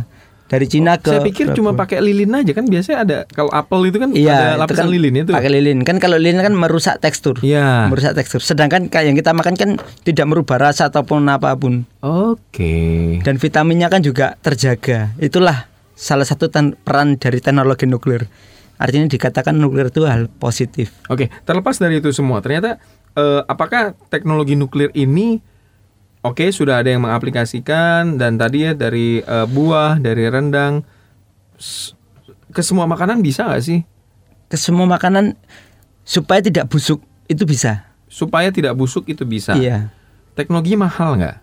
[0.52, 3.96] dari Cina ke Saya pikir cuma pakai lilin aja kan biasanya ada kalau apel itu
[3.96, 5.32] kan Iya, ada lapisan kan lilin itu.
[5.32, 5.80] Pakai lilin.
[5.80, 7.40] Kan kalau lilin kan merusak tekstur.
[7.40, 7.88] Iya.
[7.88, 8.44] Merusak tekstur.
[8.44, 11.88] Sedangkan kayak yang kita makan kan tidak merubah rasa ataupun apa pun.
[12.04, 13.16] Oke.
[13.24, 15.16] Dan vitaminnya kan juga terjaga.
[15.16, 15.71] Itulah
[16.02, 16.50] salah satu
[16.82, 18.26] peran dari teknologi nuklir.
[18.82, 20.90] Artinya dikatakan nuklir itu hal positif.
[21.06, 22.82] Oke, terlepas dari itu semua, ternyata
[23.14, 25.38] eh, apakah teknologi nuklir ini
[26.26, 30.82] oke sudah ada yang mengaplikasikan dan tadi ya dari eh, buah, dari rendang
[32.50, 33.80] ke semua makanan bisa nggak sih
[34.50, 35.38] Ke semua makanan
[36.02, 36.98] supaya tidak busuk
[37.30, 37.86] itu bisa.
[38.12, 39.56] supaya tidak busuk itu bisa?
[39.56, 39.88] Iya.
[40.36, 41.36] Teknologi mahal nggak?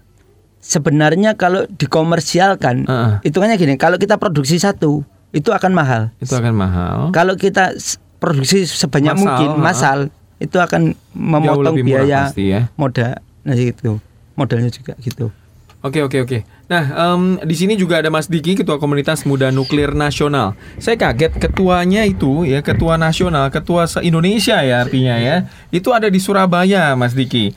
[0.59, 3.13] Sebenarnya kalau dikomersialkan, Heeh.
[3.23, 6.01] hitungannya gini, kalau kita produksi satu, itu akan mahal.
[6.19, 6.95] Itu akan mahal.
[7.15, 7.73] Kalau kita
[8.19, 9.61] produksi sebanyak Massal, mungkin ha.
[9.61, 9.99] massal
[10.39, 12.67] itu akan memotong biaya pasti ya.
[12.75, 13.19] modal.
[13.43, 13.99] Nah itu
[14.35, 15.31] modalnya juga gitu.
[15.79, 16.37] Oke oke oke.
[16.67, 20.59] Nah em, di sini juga ada Mas Diki Ketua Komunitas Muda Nuklir Nasional.
[20.75, 25.47] Saya kaget ketuanya itu ya Ketua Nasional, Ketua se Indonesia ya artinya ya.
[25.71, 27.55] Itu ada di Surabaya Mas Diki.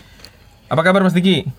[0.70, 1.50] Apa kabar Mas Diki?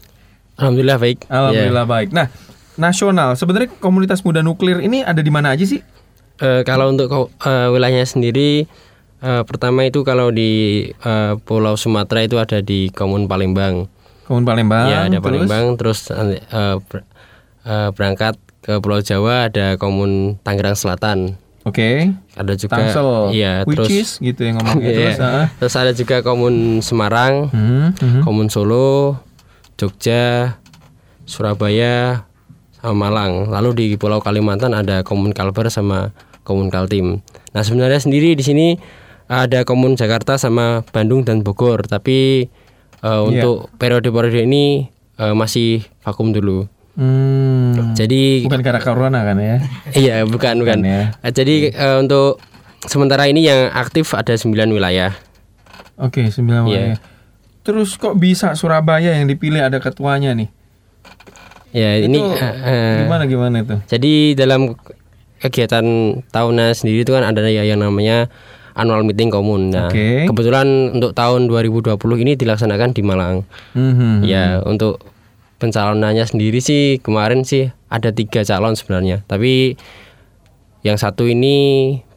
[0.56, 1.18] Alhamdulillah baik.
[1.28, 2.10] Alhamdulillah baik.
[2.10, 2.28] Nah
[2.74, 5.82] nasional sebenarnya komunitas muda nuklir ini ada di mana aja sih?
[6.36, 8.66] Eh, kalau untuk eh, wilayahnya sendiri,
[9.20, 10.52] eh, pertama itu kalau di
[10.90, 13.86] eh, Pulau Sumatera itu ada di Komun Palembang.
[14.24, 14.88] Komun Palembang.
[14.88, 15.24] ya ada terus?
[15.46, 15.66] Palembang.
[15.78, 16.42] Terus eh,
[16.80, 17.08] ber-
[17.64, 21.38] eh, berangkat ke Pulau Jawa ada Komun Tangerang Selatan.
[21.64, 22.12] Oke.
[22.34, 22.76] Ada juga.
[22.76, 23.32] Tangsel.
[23.32, 23.64] Iya.
[23.64, 23.90] Which terus.
[23.90, 24.92] is gitu yang ngomong Iya.
[24.92, 25.18] terus.
[25.62, 28.22] Terus ada juga Komun Semarang, Hmm, hmm.
[28.22, 29.22] Komun Solo,
[29.76, 30.58] Jogja,
[31.24, 32.28] Surabaya,
[32.84, 33.48] sama Malang.
[33.48, 36.12] Lalu di Pulau Kalimantan ada Komun Kalbar sama
[36.44, 37.24] Komun Kaltim.
[37.56, 38.68] Nah sebenarnya sendiri di sini
[39.32, 41.88] ada Komun Jakarta sama Bandung dan Bogor.
[41.88, 42.46] Tapi
[43.00, 46.68] eh, untuk periode-periode ini eh, masih vakum dulu.
[46.94, 47.98] Hmm.
[47.98, 49.58] Jadi Bukan karena corona kan ya?
[50.04, 50.78] iya bukan bukan.
[50.84, 51.02] Bukan ya.
[51.24, 52.38] Eh, Jadi eh, untuk
[52.86, 55.16] sementara ini yang aktif ada 9 wilayah.
[55.98, 56.70] Oke, sembilan Iya.
[56.70, 56.98] wilayah.
[57.64, 60.52] Terus kok bisa Surabaya yang dipilih ada ketuanya nih?
[61.74, 63.76] Ya ini Itu eh, eh, gimana gimana itu?
[63.90, 64.78] Jadi dalam
[65.42, 65.84] kegiatan
[66.30, 68.30] tahunan sendiri itu kan ada ya yang namanya
[68.76, 69.74] annual meeting komun.
[69.74, 70.30] Nah, Oke.
[70.30, 73.48] kebetulan untuk tahun 2020 ini dilaksanakan di Malang.
[73.74, 74.26] Mhm.
[74.26, 75.02] Ya, untuk
[75.62, 79.24] pencalonannya sendiri sih kemarin sih ada tiga calon sebenarnya.
[79.26, 79.78] Tapi
[80.84, 81.56] yang satu ini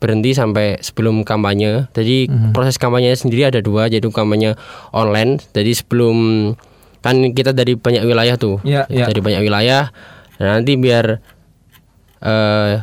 [0.02, 1.86] berhenti sampai sebelum kampanye.
[1.94, 2.50] Jadi Mhm.
[2.50, 4.58] proses kampanye sendiri ada dua, yaitu kampanye
[4.90, 5.38] online.
[5.54, 6.16] Jadi sebelum
[6.98, 9.06] kan kita dari banyak wilayah tuh, Iya, iya.
[9.06, 9.94] dari banyak wilayah.
[10.42, 11.22] Nah, nanti biar
[12.16, 12.80] eh,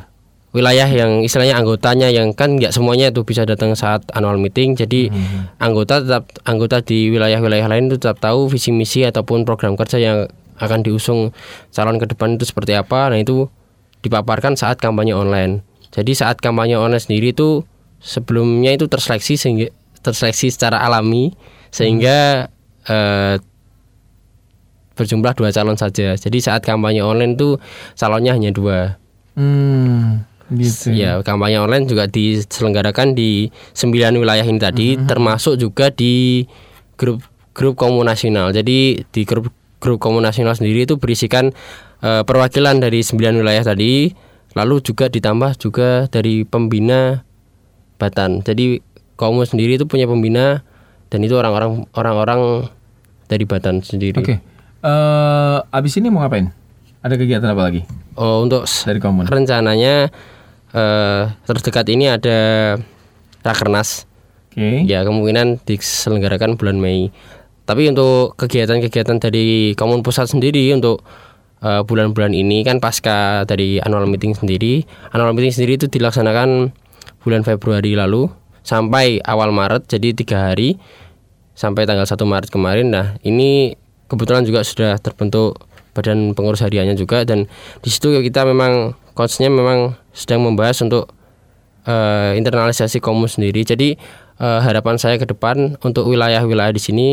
[0.53, 4.77] wilayah yang istilahnya anggotanya yang kan nggak semuanya itu bisa datang saat annual meeting.
[4.77, 5.57] Jadi Mhm.
[5.59, 10.29] anggota tetap anggota di wilayah-wilayah lain itu tetap tahu visi misi ataupun program kerja yang
[10.61, 11.33] akan diusung
[11.73, 13.09] calon ke depan itu seperti apa.
[13.09, 13.49] Nah itu
[14.05, 15.65] dipaparkan saat kampanye online.
[15.93, 17.61] Jadi saat kampanye online sendiri itu
[18.01, 19.69] sebelumnya itu terseleksi sehingga
[20.03, 21.31] terseleksi secara alami
[21.69, 22.49] sehingga
[22.89, 23.37] eh,
[24.93, 26.13] berjumlah dua calon saja.
[26.13, 27.57] Jadi saat kampanye online itu
[27.97, 28.97] calonnya hanya dua.
[29.33, 30.21] Hmm,
[30.53, 30.93] gitu.
[30.93, 35.09] Ya, kampanye online juga diselenggarakan di sembilan wilayah ini tadi, Mm-hmm.
[35.09, 36.45] termasuk juga di
[36.97, 37.25] grup
[37.57, 38.53] grup komun nasional.
[38.53, 39.49] Jadi di grup
[39.81, 41.49] grup komun nasional sendiri itu berisikan
[42.05, 44.13] eh, perwakilan dari sembilan wilayah tadi,
[44.53, 47.21] lalu juga ditambah juga dari pembina
[47.97, 48.41] Batan.
[48.41, 48.81] Jadi
[49.15, 50.61] komun sendiri itu punya pembina
[51.09, 52.69] dan itu orang-orang orang-orang
[53.29, 54.17] dari Batan sendiri.
[54.19, 54.35] Oke.
[54.83, 56.51] Eh, abis ini mau ngapain?
[57.03, 57.83] Ada kegiatan apa lagi
[58.15, 59.27] Oh, untuk dari komun?
[59.27, 60.07] rencananya
[60.71, 62.37] eh, terdekat ini ada
[63.43, 64.07] Rakernas.
[64.51, 64.85] Oke.
[64.85, 67.09] Ya kemungkinan diselenggarakan bulan Mei.
[67.63, 70.99] Tapi untuk kegiatan-kegiatan dari Komun Pusat sendiri untuk
[71.63, 74.83] eh, bulan-bulan ini kan pasca dari annual meeting sendiri.
[75.15, 76.75] Annual meeting sendiri itu dilaksanakan
[77.23, 78.27] bulan Februari lalu
[78.63, 80.79] sampai awal Maret, jadi tiga hari
[81.53, 82.91] sampai tanggal 1 Maret kemarin.
[82.91, 83.73] Nah ini
[84.11, 85.57] kebetulan juga sudah terbentuk
[85.93, 87.45] badan pengurus hariannya juga dan
[87.85, 91.13] di situ kita memang coachnya memang sedang membahas untuk
[91.85, 93.61] eh, internalisasi komun sendiri.
[93.61, 93.95] Jadi
[94.41, 97.09] eh, harapan saya ke depan untuk wilayah-wilayah di sini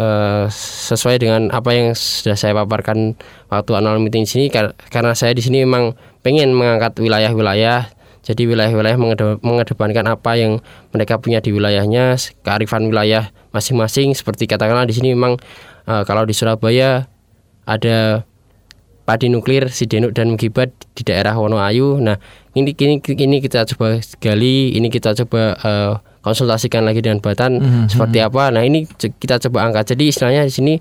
[0.00, 0.44] eh,
[0.88, 3.20] sesuai dengan apa yang sudah saya paparkan
[3.52, 5.92] waktu annual meeting di sini kar- karena saya di sini memang
[6.24, 7.92] pengen mengangkat wilayah-wilayah.
[8.20, 10.60] Jadi wilayah-wilayah mengede- mengedepankan apa yang
[10.92, 14.12] mereka punya di wilayahnya, kearifan wilayah masing-masing.
[14.12, 15.36] Seperti katakanlah di sini memang
[15.84, 17.08] eh, kalau di Surabaya
[17.68, 18.24] ada
[19.08, 21.98] padi nuklir Sidenuk dan Mugibat di daerah Wonoayu.
[21.98, 22.20] Nah,
[22.54, 27.84] ini kini ini kita coba gali, ini kita coba eh, konsultasikan lagi dengan Batan Mhm.
[27.88, 28.52] seperti apa.
[28.52, 29.96] Nah, ini kita coba angkat.
[29.96, 30.74] Jadi istilahnya di sini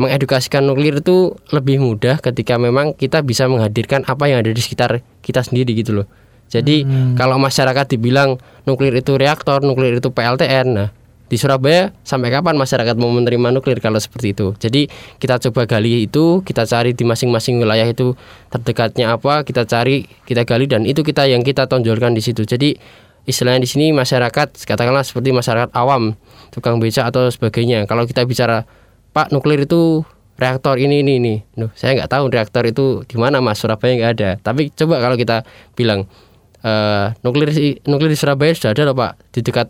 [0.00, 5.04] mengedukasikan nuklir itu lebih mudah ketika memang kita bisa menghadirkan apa yang ada di sekitar
[5.20, 6.06] kita sendiri gitu loh.
[6.48, 6.84] Jadi
[7.16, 8.36] kalau masyarakat dibilang
[8.68, 10.88] nuklir itu reaktor, nuklir itu PLTN, nah
[11.32, 14.52] di Surabaya sampai kapan masyarakat mau menerima nuklir kalau seperti itu?
[14.60, 14.84] Jadi
[15.16, 18.12] kita coba gali itu, kita cari di masing-masing wilayah itu
[18.52, 22.44] terdekatnya apa, kita cari, kita gali dan itu kita yang kita tonjolkan di situ.
[22.44, 22.76] Jadi
[23.24, 26.18] istilahnya di sini masyarakat katakanlah seperti masyarakat awam,
[26.50, 27.86] tukang beca atau sebagainya.
[27.86, 28.66] Kalau kita bicara
[29.12, 30.02] Pak nuklir itu
[30.40, 34.12] reaktor ini ini ini, Duh, saya nggak tahu reaktor itu di mana mas Surabaya nggak
[34.18, 34.30] ada.
[34.40, 35.44] Tapi coba kalau kita
[35.76, 36.08] bilang
[36.64, 37.52] eh, nuklir
[37.86, 39.68] nuklir di Surabaya sudah ada loh pak di dekat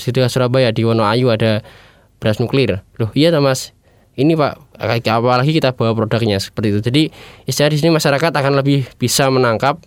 [0.00, 1.60] di dekat Surabaya di Wonoayu ada
[2.18, 2.82] beras nuklir.
[2.98, 3.76] Loh iya mas.
[4.18, 4.58] Ini pak
[5.06, 6.80] apalagi kita bawa produknya seperti itu.
[6.82, 7.02] Jadi
[7.46, 9.78] istilah di sini masyarakat akan lebih bisa menangkap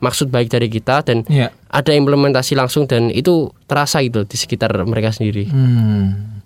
[0.00, 1.52] maksud baik dari kita dan Iya.
[1.68, 5.46] ada implementasi langsung dan itu terasa gitu di sekitar mereka sendiri.
[5.46, 6.40] Hmm.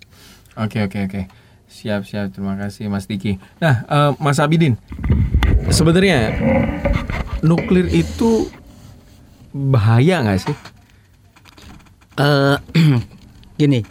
[0.55, 1.21] Oke oke oke.
[1.65, 2.31] Siap siap.
[2.31, 3.35] Terima kasih Mas Diki.
[3.57, 4.79] Nah, eh, Mas Abidin,
[5.67, 6.31] sebenarnya
[7.41, 8.47] nuklir itu
[9.51, 10.55] bahaya nggak sih?
[12.15, 12.55] Eh,
[13.59, 13.83] gini,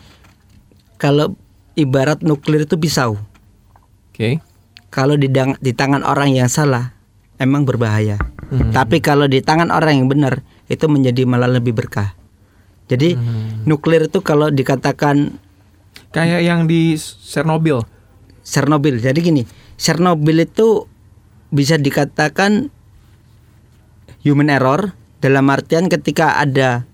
[0.97, 1.37] kalau
[1.75, 3.21] ibarat nuklir itu pisau,
[4.09, 4.41] Oke.
[4.89, 6.94] kalau di, dang- di tangan orang yang salah,
[7.45, 8.17] emang berbahaya.
[8.49, 8.73] Hmm.
[8.73, 10.41] Tapi kalau di tangan orang yang benar,
[10.73, 12.17] itu menjadi malah lebih berkah.
[12.89, 13.65] Jadi Hmm.
[13.69, 15.45] nuklir itu kalau dikatakan
[16.15, 16.95] Kayak yang di
[17.27, 17.83] Chernobyl.
[18.47, 19.43] Chernobyl, jadi gini,
[19.75, 20.87] Chernobyl itu
[21.51, 22.71] bisa dikatakan
[24.23, 26.87] human error dalam artian ketika ada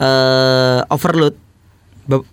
[0.00, 1.38] eh, overload,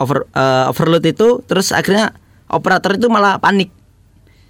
[0.02, 2.16] over, eh, overload itu, terus akhirnya
[2.50, 3.70] operator itu malah panik.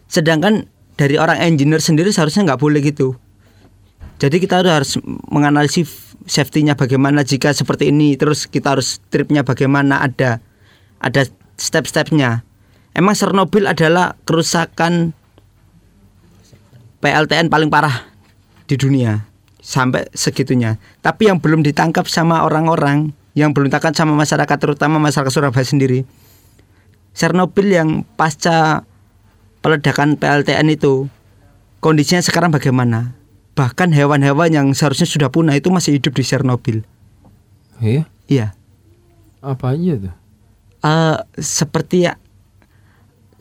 [0.07, 3.15] Sedangkan dari orang engineer sendiri seharusnya nggak boleh gitu.
[4.17, 4.97] Jadi kita harus
[5.29, 10.41] menganalisis safety-nya bagaimana jika seperti ini, terus kita harus tripnya bagaimana ada
[10.97, 11.21] ada
[11.55, 12.41] step-stepnya.
[12.97, 15.13] Emang Chernobyl adalah kerusakan
[16.97, 18.09] PLTN paling parah
[18.65, 19.21] di dunia
[19.61, 20.81] sampai segitunya.
[21.05, 26.09] Tapi yang belum ditangkap sama orang-orang, yang belum ditangkap sama masyarakat terutama masyarakat Surabaya sendiri.
[27.13, 28.81] Chernobyl yang pasca
[29.67, 31.11] peledakan PLTN itu
[31.83, 33.11] kondisinya sekarang bagaimana?
[33.51, 36.87] Bahkan hewan-hewan yang seharusnya sudah punah itu masih hidup di Chernobyl.
[37.83, 38.07] Iya.
[38.31, 38.55] Iya.
[39.43, 40.15] Apa aja tuh?
[40.77, 42.15] eh seperti ya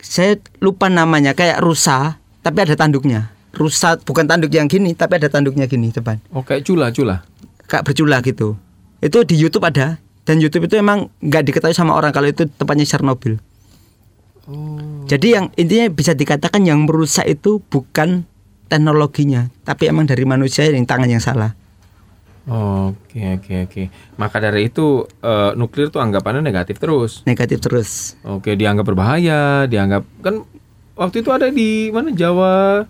[0.01, 5.29] saya lupa namanya kayak rusa tapi ada tanduknya rusa bukan tanduk yang gini tapi ada
[5.29, 7.21] tanduknya gini depan Oh kayak cula cula.
[7.69, 8.57] kayak bercula gitu
[9.05, 12.89] itu di YouTube ada dan YouTube itu emang nggak diketahui sama orang kalau itu tempatnya
[12.89, 13.37] Chernobyl
[15.05, 18.23] jadi yang intinya bisa dikatakan yang merusak itu bukan
[18.67, 21.51] teknologinya tapi emang dari manusia yang tangan yang salah
[22.47, 23.83] Oke oke oke.
[24.15, 27.19] Maka dari itu eh, nuklir tuh anggapannya negatif terus.
[27.27, 30.47] negatif terus Oke dianggap berbahaya, dianggap kan
[30.95, 32.87] waktu itu ada di mana Jawa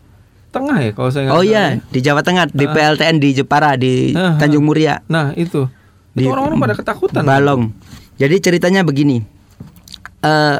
[0.53, 1.81] Tengah ya kalau saya nggak oh iya ya.
[1.89, 4.33] di Jawa Tengah di PLTN di Jepara di Ah, ah.
[4.37, 5.65] Tanjung Muria Nah itu,
[6.13, 7.25] itu orang-orang pada ketakutan.
[7.25, 7.73] Balong.
[8.21, 9.25] Jadi ceritanya begini.
[10.21, 10.57] Eh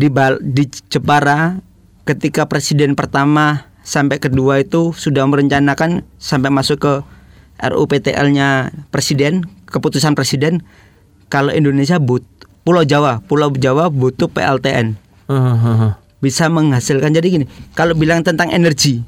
[0.00, 1.60] di Bal di Jepara
[2.08, 6.92] ketika presiden pertama sampai kedua itu sudah merencanakan sampai masuk ke
[7.60, 10.64] RUPTL-nya presiden, keputusan presiden
[11.28, 12.24] kalau Indonesia but
[12.64, 14.96] Pulau Jawa, Pulau Jawa butuh PLTN
[15.28, 16.00] Hahaha.
[16.24, 19.04] bisa menghasilkan jadi gini kalau bilang tentang energi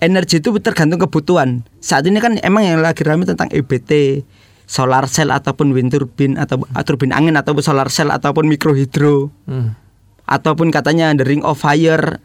[0.00, 4.24] energi itu tergantung kebutuhan saat ini kan emang yang lagi ramai tentang EBT
[4.64, 9.76] solar cell ataupun wind turbine atau turbin angin ataupun solar cell ataupun mikrohidro Hmm.
[10.32, 12.24] Ataupun katanya the ring of fire.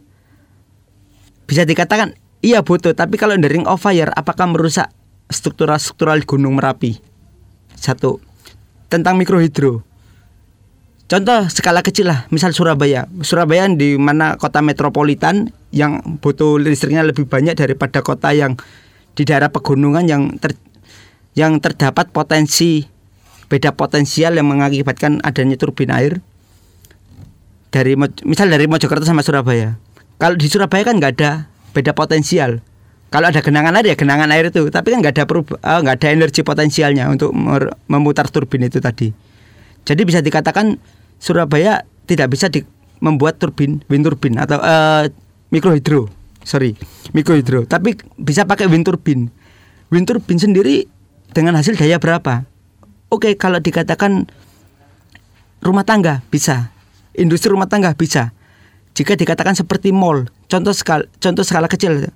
[1.44, 4.88] Bisa dikatakan iya butuh tapi kalau the ring of fire apakah merusak
[5.28, 6.96] struktural struktural gunung merapi?
[7.76, 8.24] Satu.
[8.88, 9.84] Tentang mikrohidro.
[11.08, 13.08] Contoh skala kecil lah misal Surabaya.
[13.24, 18.56] Surabaya di mana kota metropolitan yang butuh listriknya lebih banyak daripada kota yang
[19.16, 20.56] di daerah pegunungan yang ter,
[21.36, 22.84] yang terdapat potensi
[23.48, 26.20] beda potensial yang mengakibatkan adanya turbin air
[27.78, 27.94] dari
[28.26, 29.78] misal dari Mojokerto sama Surabaya.
[30.18, 31.32] Kalau di Surabaya kan nggak ada
[31.78, 32.66] beda potensial.
[33.08, 36.08] Kalau ada genangan air ya genangan air itu, tapi kan nggak ada eh, nggak ada
[36.12, 37.32] energi potensialnya untuk
[37.88, 39.14] memutar turbin itu tadi.
[39.88, 40.76] Jadi bisa dikatakan
[41.22, 42.68] Surabaya tidak bisa di-
[43.00, 45.14] membuat turbin wind turbin atau eh,
[45.54, 46.12] mikrohidro,
[46.44, 46.76] sorry
[47.16, 49.32] mikrohidro, tapi bisa pakai wind turbin.
[49.88, 50.84] Wind turbin sendiri
[51.32, 52.44] dengan hasil daya berapa?
[53.08, 54.28] Oke, kalau dikatakan
[55.64, 56.76] rumah tangga bisa,
[57.18, 58.32] industri rumah tangga bisa.
[58.94, 62.10] Jika dikatakan seperti mall, contoh skala, contoh skala kecil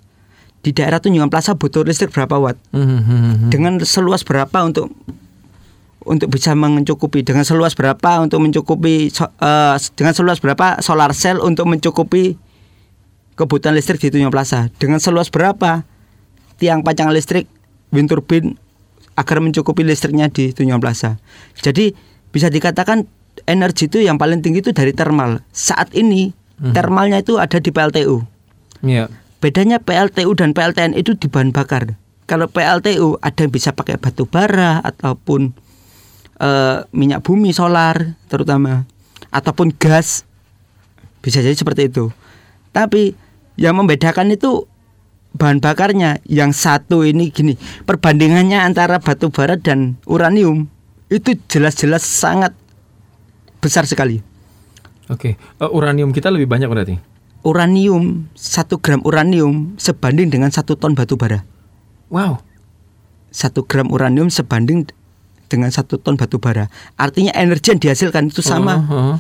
[0.62, 2.58] di daerah Tunjungan Plaza butuh listrik berapa watt?
[2.74, 3.50] Hmm, hmm, hmm.
[3.50, 4.94] Dengan seluas berapa untuk
[6.06, 7.22] untuk bisa mencukupi?
[7.22, 12.38] Dengan seluas berapa untuk mencukupi eh, dengan seluas berapa solar cell untuk mencukupi
[13.38, 14.70] kebutuhan listrik di Tunjungan Plaza?
[14.78, 15.86] Dengan seluas berapa
[16.58, 17.50] tiang panjang listrik
[17.94, 18.58] wind turbine
[19.18, 21.18] agar mencukupi listriknya di Tunjungan Plaza?
[21.58, 21.94] Jadi
[22.34, 23.06] bisa dikatakan
[23.50, 25.42] energi itu yang paling tinggi itu dari thermal.
[25.54, 28.22] Saat ini thermalnya itu ada di PLTU.
[28.86, 29.10] Iya.
[29.42, 31.98] Bedanya PLTU dan PLTN itu di bahan bakar.
[32.30, 35.52] Kalau PLTU ada yang bisa pakai batu bara ataupun
[36.38, 38.86] eh, minyak bumi solar terutama
[39.34, 40.24] ataupun gas
[41.26, 42.14] bisa jadi seperti itu.
[42.72, 43.18] Tapi
[43.58, 44.70] yang membedakan itu
[45.36, 46.20] bahan bakarnya.
[46.28, 47.56] Yang satu ini gini,
[47.90, 50.68] perbandingannya antara batu bara dan uranium
[51.12, 52.56] itu jelas-jelas sangat
[53.62, 54.20] besar sekali.
[55.08, 55.38] Oke.
[55.38, 56.96] Eh, uranium kita lebih banyak berarti.
[57.42, 61.46] Uranium, satu gram uranium sebanding dengan satu ton batu bara.
[62.10, 62.44] Wow.
[63.32, 64.92] satu gram uranium sebanding
[65.48, 66.68] dengan satu ton batu bara.
[66.96, 69.18] Artinya energi yang dihasilkan itu sama Uh, uh.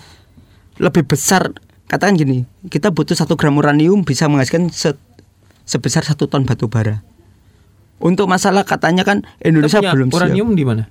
[0.77, 1.55] lebih besar.
[1.87, 4.99] Katakan gini, kita butuh satu gram uranium bisa menghasilkan se-
[5.63, 6.99] sebesar satu ton batu bara.
[7.99, 10.17] Untuk masalah katanya kan Indonesia belum siap.
[10.19, 10.83] uranium di mana?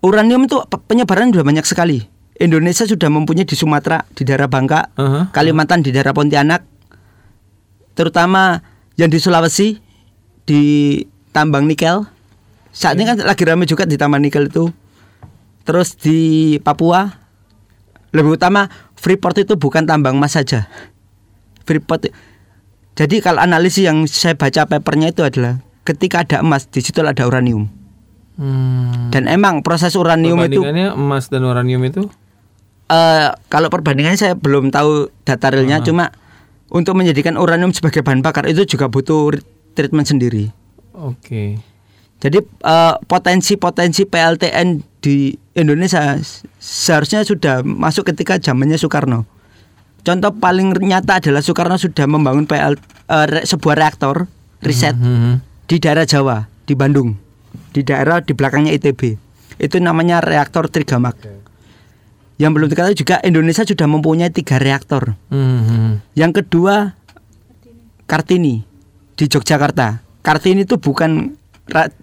[0.00, 2.04] Uranium itu pe- penyebaran sudah banyak sekali.
[2.36, 5.24] Indonesia sudah mempunyai di Sumatera, di daerah Bangka, Uh-huh.
[5.32, 6.64] Kalimantan di daerah Pontianak,
[7.96, 8.60] terutama
[9.00, 9.80] yang di Sulawesi
[10.44, 10.62] di
[11.32, 12.04] tambang nikel.
[12.76, 14.68] Saat ini kan lagi ramai juga di tambang nikel itu.
[15.64, 17.08] Terus di Papua,
[18.12, 20.68] lebih utama Freeport itu bukan tambang emas saja.
[21.64, 22.12] Freeport.
[22.96, 27.24] Jadi kalau analisis yang saya baca papernya itu adalah ketika ada emas di situ ada
[27.28, 27.68] uranium.
[28.36, 29.08] Hmm.
[29.08, 30.60] Dan emang proses uranium itu
[30.92, 32.08] emas dan uranium itu?
[32.86, 36.14] Eh kalau perbandingannya saya belum tahu data realnya cuma
[36.68, 39.34] untuk menjadikan uranium sebagai bahan bakar itu juga butuh
[39.72, 40.50] treatment sendiri.
[40.92, 41.58] Oke.
[42.16, 44.68] Jadi eh, potensi-potensi PLTN
[44.98, 46.16] di Indonesia
[46.56, 49.28] seharusnya sudah masuk ketika zamannya Soekarno.
[50.00, 54.26] Contoh paling nyata adalah Soekarno sudah membangun PL eh, re- sebuah reaktor
[54.58, 55.44] riset Mhm.
[55.66, 57.14] di daerah Jawa, di Bandung,
[57.70, 59.18] di daerah di belakangnya ITB.
[59.56, 61.16] Itu namanya reaktor Trigamak.
[62.36, 65.16] Yang belum diketahui juga Indonesia sudah mempunyai tiga reaktor.
[65.32, 66.04] Mhm.
[66.12, 66.92] Yang kedua
[68.06, 68.62] Kartini
[69.16, 70.04] di Yogyakarta.
[70.20, 71.34] Kartini itu bukan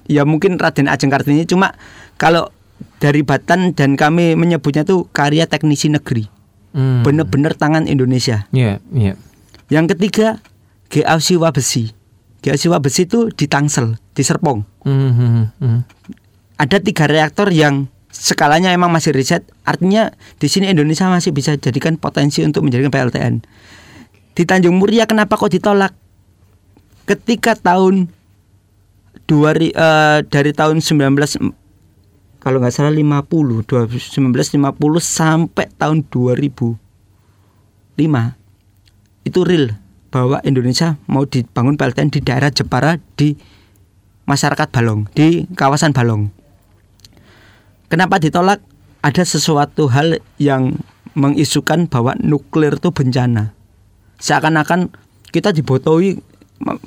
[0.09, 1.77] ya mungkin Raden Ajeng Kartini cuma
[2.19, 2.51] kalau
[2.99, 6.27] dari Batan dan kami menyebutnya itu karya teknisi negeri.
[6.73, 7.05] Hmm.
[7.05, 8.49] Bener-bener tangan Indonesia.
[8.49, 9.13] Iya, iya.
[9.69, 10.41] Yang ketiga
[10.89, 11.93] GA Siwa Besi.
[12.41, 14.65] GA Siwa Besi itu di Tangsel, di Serpong.
[14.83, 15.61] Mhm.
[15.61, 15.81] Mhm.
[16.53, 21.97] ada tiga reaktor yang skalanya emang masih riset artinya di sini Indonesia masih bisa jadikan
[21.97, 23.41] potensi untuk menjadikan PLTN
[24.37, 25.97] di Tanjung Muria kenapa kok ditolak
[27.09, 28.13] ketika tahun
[29.25, 36.77] 2000 eh, dari tahun 19 kalau nggak salah 50 dua- 1950 sampai tahun 2005
[39.23, 39.79] itu real
[40.13, 43.33] bahwa Indonesia mau dibangun PLTN di daerah Jepara di
[44.29, 46.42] masyarakat Balong di kawasan Balong.
[47.93, 48.57] Kenapa ditolak?
[49.05, 50.81] Ada sesuatu hal yang
[51.13, 53.53] mengisukan bahwa nuklir itu bencana.
[54.17, 54.89] Seakan-akan
[55.29, 56.17] kita dibodohi,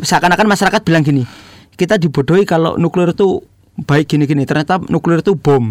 [0.02, 1.22] seakan-akan masyarakat bilang gini,
[1.78, 3.38] kita dibodohi kalau nuklir itu
[3.86, 4.42] baik gini-gini.
[4.50, 5.70] Ternyata nuklir itu bom.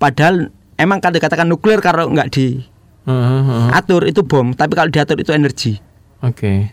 [0.00, 0.48] Padahal
[0.80, 3.76] emang kalau dikatakan nuklir kalau nggak Mhm.
[3.76, 5.76] diatur itu bom, tapi kalau diatur itu energi.
[6.24, 6.72] Oke.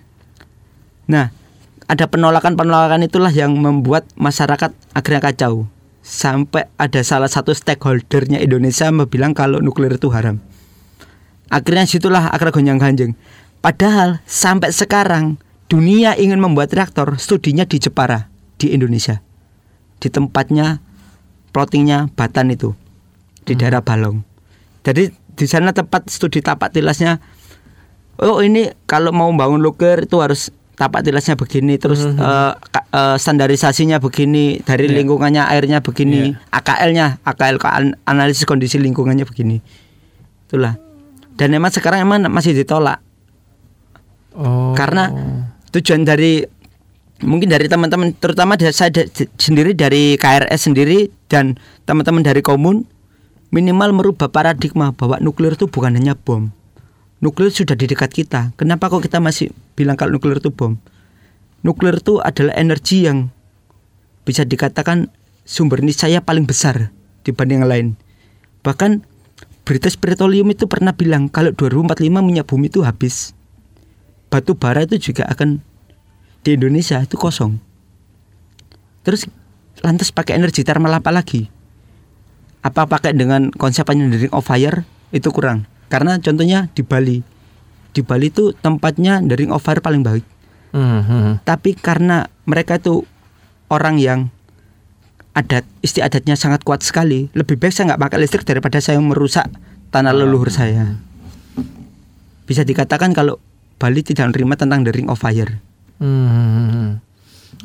[1.11, 1.35] Nah,
[1.91, 5.67] ada penolakan-penolakan itulah yang membuat masyarakat akhirnya kacau.
[6.03, 10.43] Sampai ada salah satu stakeholdernya Indonesia bilang kalau nuklir itu haram.
[11.47, 13.15] Akhirnya situlah akar gonjang ganjing.
[13.63, 15.39] Padahal sampai sekarang
[15.71, 18.27] dunia ingin membuat reaktor, studinya di Jepara,
[18.59, 19.23] di Indonesia.
[20.03, 20.83] Di tempatnya
[21.55, 22.75] plottingnya Batan itu
[23.47, 24.27] di daerah Balong.
[24.83, 25.07] Jadi
[25.39, 27.23] di sana tempat studi tapak tilasnya
[28.21, 33.15] oh ini kalau mau bangun nuklir itu harus tapak tilasnya begini terus eh, ka- eh,
[33.15, 35.01] standarisasinya begini dari Iya.
[35.01, 37.57] lingkungannya airnya begini AKL-nya AKL
[38.03, 39.61] analisis kondisi lingkungannya begini.
[40.45, 40.77] Itulah.
[41.33, 43.01] Dan emang sekarang emang masih ditolak.
[44.33, 44.73] Oh.
[44.73, 45.13] karena
[45.69, 46.41] tujuan dari
[47.21, 48.89] mungkin dari teman-teman terutama dari saya
[49.37, 51.53] sendiri dari KRS sendiri dan
[51.85, 52.81] teman-teman dari komun
[53.53, 56.49] minimal merubah paradigma bahwa nuklir itu bukan hanya bom
[57.23, 60.75] nuklir sudah di dekat kita kenapa kok kita masih bilang kalau nuklir itu bom
[61.63, 63.31] nuklir itu adalah energi yang
[64.27, 65.07] bisa dikatakan
[65.47, 66.91] sumber niscaya paling besar
[67.23, 67.87] dibanding yang lain
[68.59, 69.07] bahkan
[69.63, 73.31] British Petroleum itu pernah bilang kalau 2045 minyak bumi itu habis
[74.27, 75.63] batu bara itu juga akan
[76.43, 77.61] di Indonesia itu kosong.
[79.07, 79.29] Terus
[79.79, 81.47] lantas pakai energi thermal apa lagi?
[82.65, 84.83] Apa pakai dengan konsep engineering of fire
[85.15, 85.63] itu kurang.
[85.87, 87.17] Karena contohnya di Bali.
[87.93, 90.25] Di Bali itu tempatnya engineering of fire paling baik.
[90.73, 91.45] Mhm.
[91.45, 93.05] Tapi karena mereka itu
[93.69, 94.33] orang yang
[95.33, 99.49] adat istiadatnya sangat kuat sekali, lebih baik saya nggak pakai listrik daripada saya merusak
[99.89, 100.97] tanah leluhur saya.
[102.45, 103.41] Bisa dikatakan kalau
[103.81, 105.61] Bali tidak menerima tentang the ring of fire.
[105.97, 107.01] Hmm.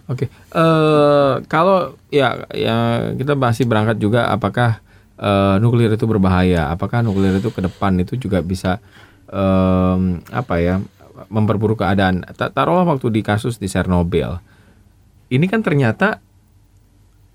[0.09, 2.77] Oke, Eh, kalau ya ya
[3.13, 4.81] kita masih berangkat juga apakah
[5.19, 6.71] eh, nuklir itu berbahaya?
[6.71, 8.79] Apakah nuklir itu ke depan itu juga bisa
[9.27, 10.79] em, apa ya
[11.29, 12.23] memperburuk keadaan?
[12.39, 14.39] Ta- Taruhlah waktu di kasus di Chernobyl,
[15.29, 16.23] ini kan ternyata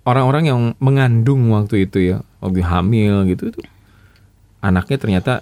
[0.03, 3.59] orang-orang yang mengandung waktu itu ya, waktu hamil gitu itu
[4.59, 5.33] anaknya ternyata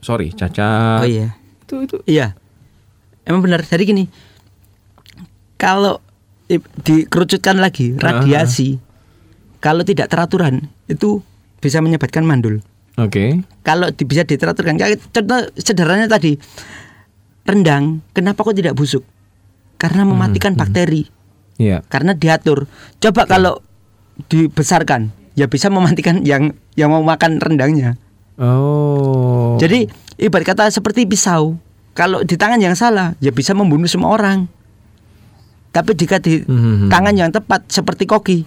[0.00, 1.02] sorry cacat.
[1.02, 1.34] Oh iya.
[1.64, 2.36] Itu itu Iya.
[3.24, 3.60] Emang benar.
[3.60, 4.04] Jadi gini.
[5.58, 6.00] Kalau
[6.48, 8.80] dikerucutkan lagi radiasi
[9.60, 11.20] kalau tidak teraturan itu
[11.58, 12.62] bisa menyebabkan mandul.
[12.98, 13.42] Oke.
[13.62, 14.74] Kalau di- bisa diteraturkan,
[15.14, 16.34] contoh sederhananya tadi
[17.46, 19.06] rendang, kenapa kok tidak busuk?
[19.78, 21.06] Karena mematikan bakteri,
[21.62, 21.86] Iya.
[21.86, 22.66] karena diatur.
[22.98, 23.62] Coba kalau
[24.26, 27.94] dibesarkan, ya bisa mematikan yang yang mau makan rendangnya.
[28.38, 29.54] Oh.
[29.62, 29.86] Jadi
[30.18, 31.58] ibarat kata seperti pisau.
[31.94, 34.46] Kalau di tangan yang salah, ya bisa membunuh semua orang.
[35.70, 36.90] Tapi jika di Mhm.
[36.90, 38.38] tangan yang tepat seperti koki,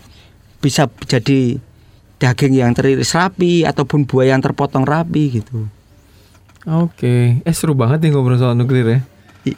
[0.59, 1.59] bisa jadi
[2.21, 5.65] daging yang teriris rapi ataupun buah yang terpotong rapi gitu.
[6.63, 7.41] Oke.
[7.41, 8.99] Eh seru banget nih ngobrol soal nuklir ya.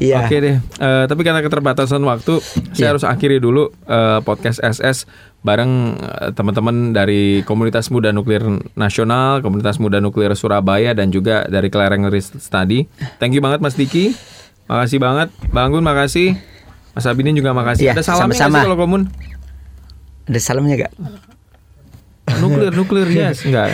[0.00, 0.24] Iya.
[0.24, 0.56] Oke deh.
[0.56, 2.40] Eh, tapi karena keterbatasan waktu,
[2.72, 2.86] saya Iya.
[2.88, 5.04] harus akhiri dulu eh, podcast SS
[5.38, 8.40] bareng eh, teman-teman dari Komunitas Muda Nuklir
[8.72, 12.88] Nasional, Komunitas Muda Nuklir Surabaya dan juga dari Kelereng Riset Study.
[13.20, 14.16] Thank you banget Mas Diki.
[14.64, 15.28] Makasih banget.
[15.52, 16.40] Bang Gun makasih.
[16.96, 17.84] Mas Abidin juga makasih.
[17.84, 18.58] Iya, Ada nggak sama-sama.
[18.58, 19.02] sih kalau komun?
[20.28, 20.92] Ada salamnya gak?
[22.28, 23.72] Nuklir, nuklir, yes, enggak.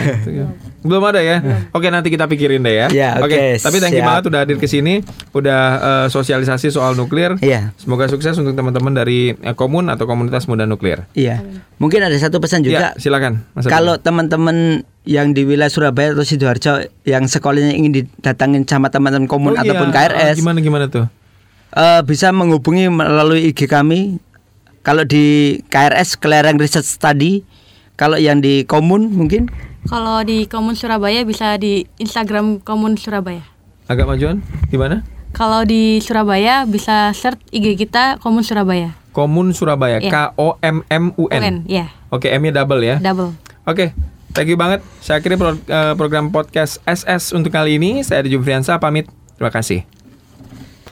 [0.79, 1.43] Belum ada ya.
[1.75, 2.87] Oke, nanti kita pikirin deh ya.
[2.87, 4.07] Ya, oke, Tapi thank you siap.
[4.07, 5.03] banget udah hadir ke sini,
[5.35, 7.35] udah eh, sosialisasi soal nuklir.
[7.43, 7.75] Iya.
[7.75, 11.03] Semoga sukses untuk teman-teman dari eh, komun atau komunitas muda nuklir.
[11.11, 11.43] Iya.
[11.83, 12.79] Mungkin ada satu pesan juga.
[12.79, 13.43] Ya, silakan.
[13.51, 13.67] Mas.
[13.67, 19.51] Kalau teman-teman yang di wilayah Surabaya atau Sidoarjo yang sekolahnya ingin didatangin sama teman-teman komun
[19.51, 21.05] Oh iya, ataupun eh, KRS, gimana gimana tuh?
[21.75, 24.23] eh, bisa menghubungi melalui IG kami.
[24.85, 25.25] Kalau di
[25.65, 27.41] KRS Kelereng Research Study,
[27.97, 29.49] kalau yang di komun mungkin
[29.85, 33.45] Kalau di Komun Surabaya bisa di Instagram Komun Surabaya.
[33.85, 34.41] Agak majuan?
[34.69, 35.05] Gimana?
[35.29, 38.97] Kalau di Surabaya bisa search IG kita Komun Surabaya.
[39.13, 40.01] Komun Surabaya.
[40.01, 40.09] Iya.
[40.09, 41.41] K O M M U N.
[41.41, 42.97] UN, ya, Oke, M-nya double ya.
[42.97, 43.37] double.
[43.63, 43.93] Oke,
[44.33, 44.81] thank you banget.
[45.01, 48.01] Saya akhiri pro- eh, program podcast SS untuk kali ini.
[48.01, 49.05] Saya Adi Jufriansa pamit.
[49.37, 49.94] Terima kasih.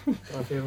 [0.03, 0.59] Profil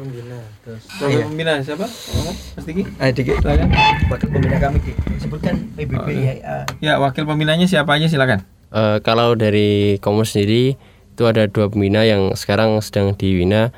[1.23, 1.85] pembina siapa?
[1.85, 2.83] Ngomong, Mas Diki?
[2.83, 3.69] eh, di, Silakan.
[4.09, 4.93] wakil pembina kami Ki.
[5.17, 6.33] sebutkan PBB Oh, iya.
[6.33, 6.55] ya.
[6.81, 8.41] Ya, wakil pembinanya siapa aja silakan.
[8.69, 10.73] Eh, kalau dari Komus sendiri
[11.13, 13.69] itu ada dua pembina yang sekarang sedang dibina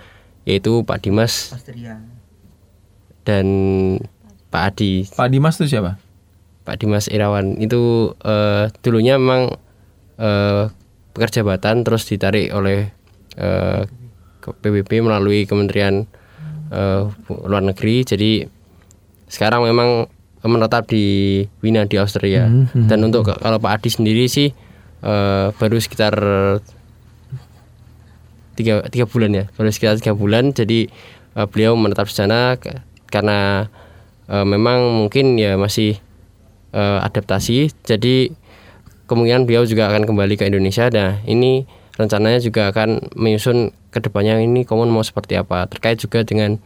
[0.43, 1.99] yaitu Pak Dimas Austria.
[3.21, 3.45] dan
[4.49, 5.05] Pak Adi.
[5.05, 5.99] Pak Dimas itu siapa?
[6.63, 9.53] Pak Dimas Irawan itu eh, dulunya memang
[10.15, 10.71] eh,
[11.11, 12.89] pekerja jabatan terus ditarik oleh
[13.35, 13.98] eh, ke
[14.41, 16.07] PBB melalui Kementerian
[16.69, 18.03] eh, Luar Negeri.
[18.03, 18.45] Jadi
[19.25, 20.07] sekarang memang
[20.39, 21.05] menetap di
[21.59, 22.47] Wina di Austria.
[22.47, 22.87] Mhm.
[22.87, 24.49] Dan untuk ke- kalau Pak Adi sendiri sih
[24.99, 26.15] eh, baru sekitar
[28.55, 30.51] tiga, tiga bulan ya, baru sekitar tiga bulan.
[30.51, 30.87] Jadi
[31.35, 33.67] eh, beliau menetap di sana ke- karena
[34.27, 35.99] eh, memang mungkin ya masih
[36.71, 37.71] eh, adaptasi.
[37.83, 38.31] Jadi
[39.05, 40.87] kemungkinan beliau juga akan kembali ke Indonesia.
[40.87, 41.65] Nah ini
[41.97, 45.65] rencananya juga akan menyusun ke depannya ini komun mau seperti apa.
[45.65, 46.57] Terkait juga dengan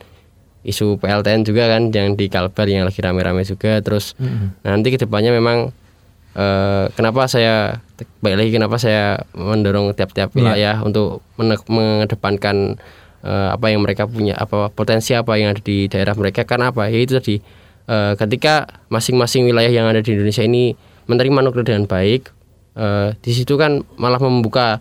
[0.63, 3.79] isu PLTN juga kan yang di Kalbar yang lagi rame-rame juga.
[3.79, 4.15] Terus
[4.61, 5.71] nanti ke depannya memang
[6.33, 7.83] eh, kenapa saya
[8.19, 9.03] baik lagi kenapa saya
[9.33, 10.35] mendorong tiap-tiap Iya.
[10.35, 12.79] wilayah untuk mene- mengedepankan
[13.21, 16.87] eh, apa yang mereka punya apa potensi apa yang ada di daerah mereka karena apa
[16.87, 17.35] ya itu tadi
[17.85, 20.73] eh, ketika masing-masing wilayah yang ada di Indonesia ini
[21.05, 22.31] menerima nuklir dengan baik
[22.75, 24.79] eh, di situ kan malah membuka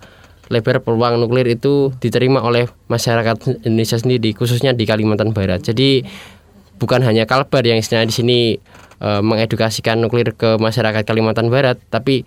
[0.53, 6.05] lebar peluang nuklir itu diterima oleh masyarakat Indonesia sendiri khususnya di Kalimantan Barat jadi
[6.83, 8.39] bukan hanya Kalbar yang istilahnya di sini
[8.99, 12.27] eh, mengedukasikan nuklir ke masyarakat Kalimantan Barat, tapi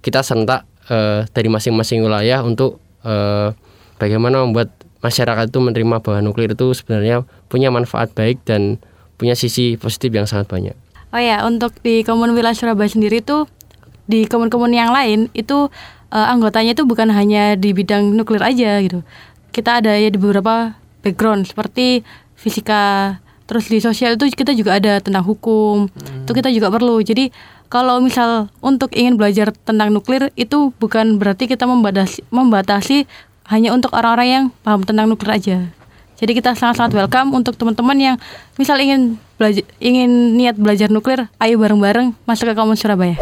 [0.00, 3.52] kita sentak eh, dari masing-masing wilayah untuk eh,
[4.00, 4.72] bagaimana membuat
[5.04, 8.80] masyarakat itu menerima bahwa nuklir itu sebenarnya punya manfaat baik dan
[9.20, 10.76] punya sisi positif yang sangat banyak.
[11.12, 13.46] Oh ya, untuk di Komun Wilayah Surabaya sendiri tuh
[14.04, 15.72] di komun-komun yang lain itu
[16.14, 19.02] eh, anggotanya itu bukan hanya di bidang nuklir aja gitu.
[19.50, 22.06] Kita ada ya di beberapa background seperti
[22.38, 23.18] fisika,
[23.50, 25.90] terus di sosial itu kita juga ada tentang hukum.
[26.24, 27.02] Itu kita juga perlu.
[27.02, 27.34] Jadi
[27.68, 33.10] kalau misal untuk ingin belajar tentang nuklir itu bukan berarti kita membatasi membatasi
[33.50, 35.58] hanya untuk orang-orang yang paham tentang nuklir aja.
[36.14, 38.16] Jadi kita sangat-sangat welcome untuk teman-teman yang
[38.54, 43.18] misal ingin belajar ingin niat belajar nuklir, ayo bareng-bareng masuk ke Komun Surabaya.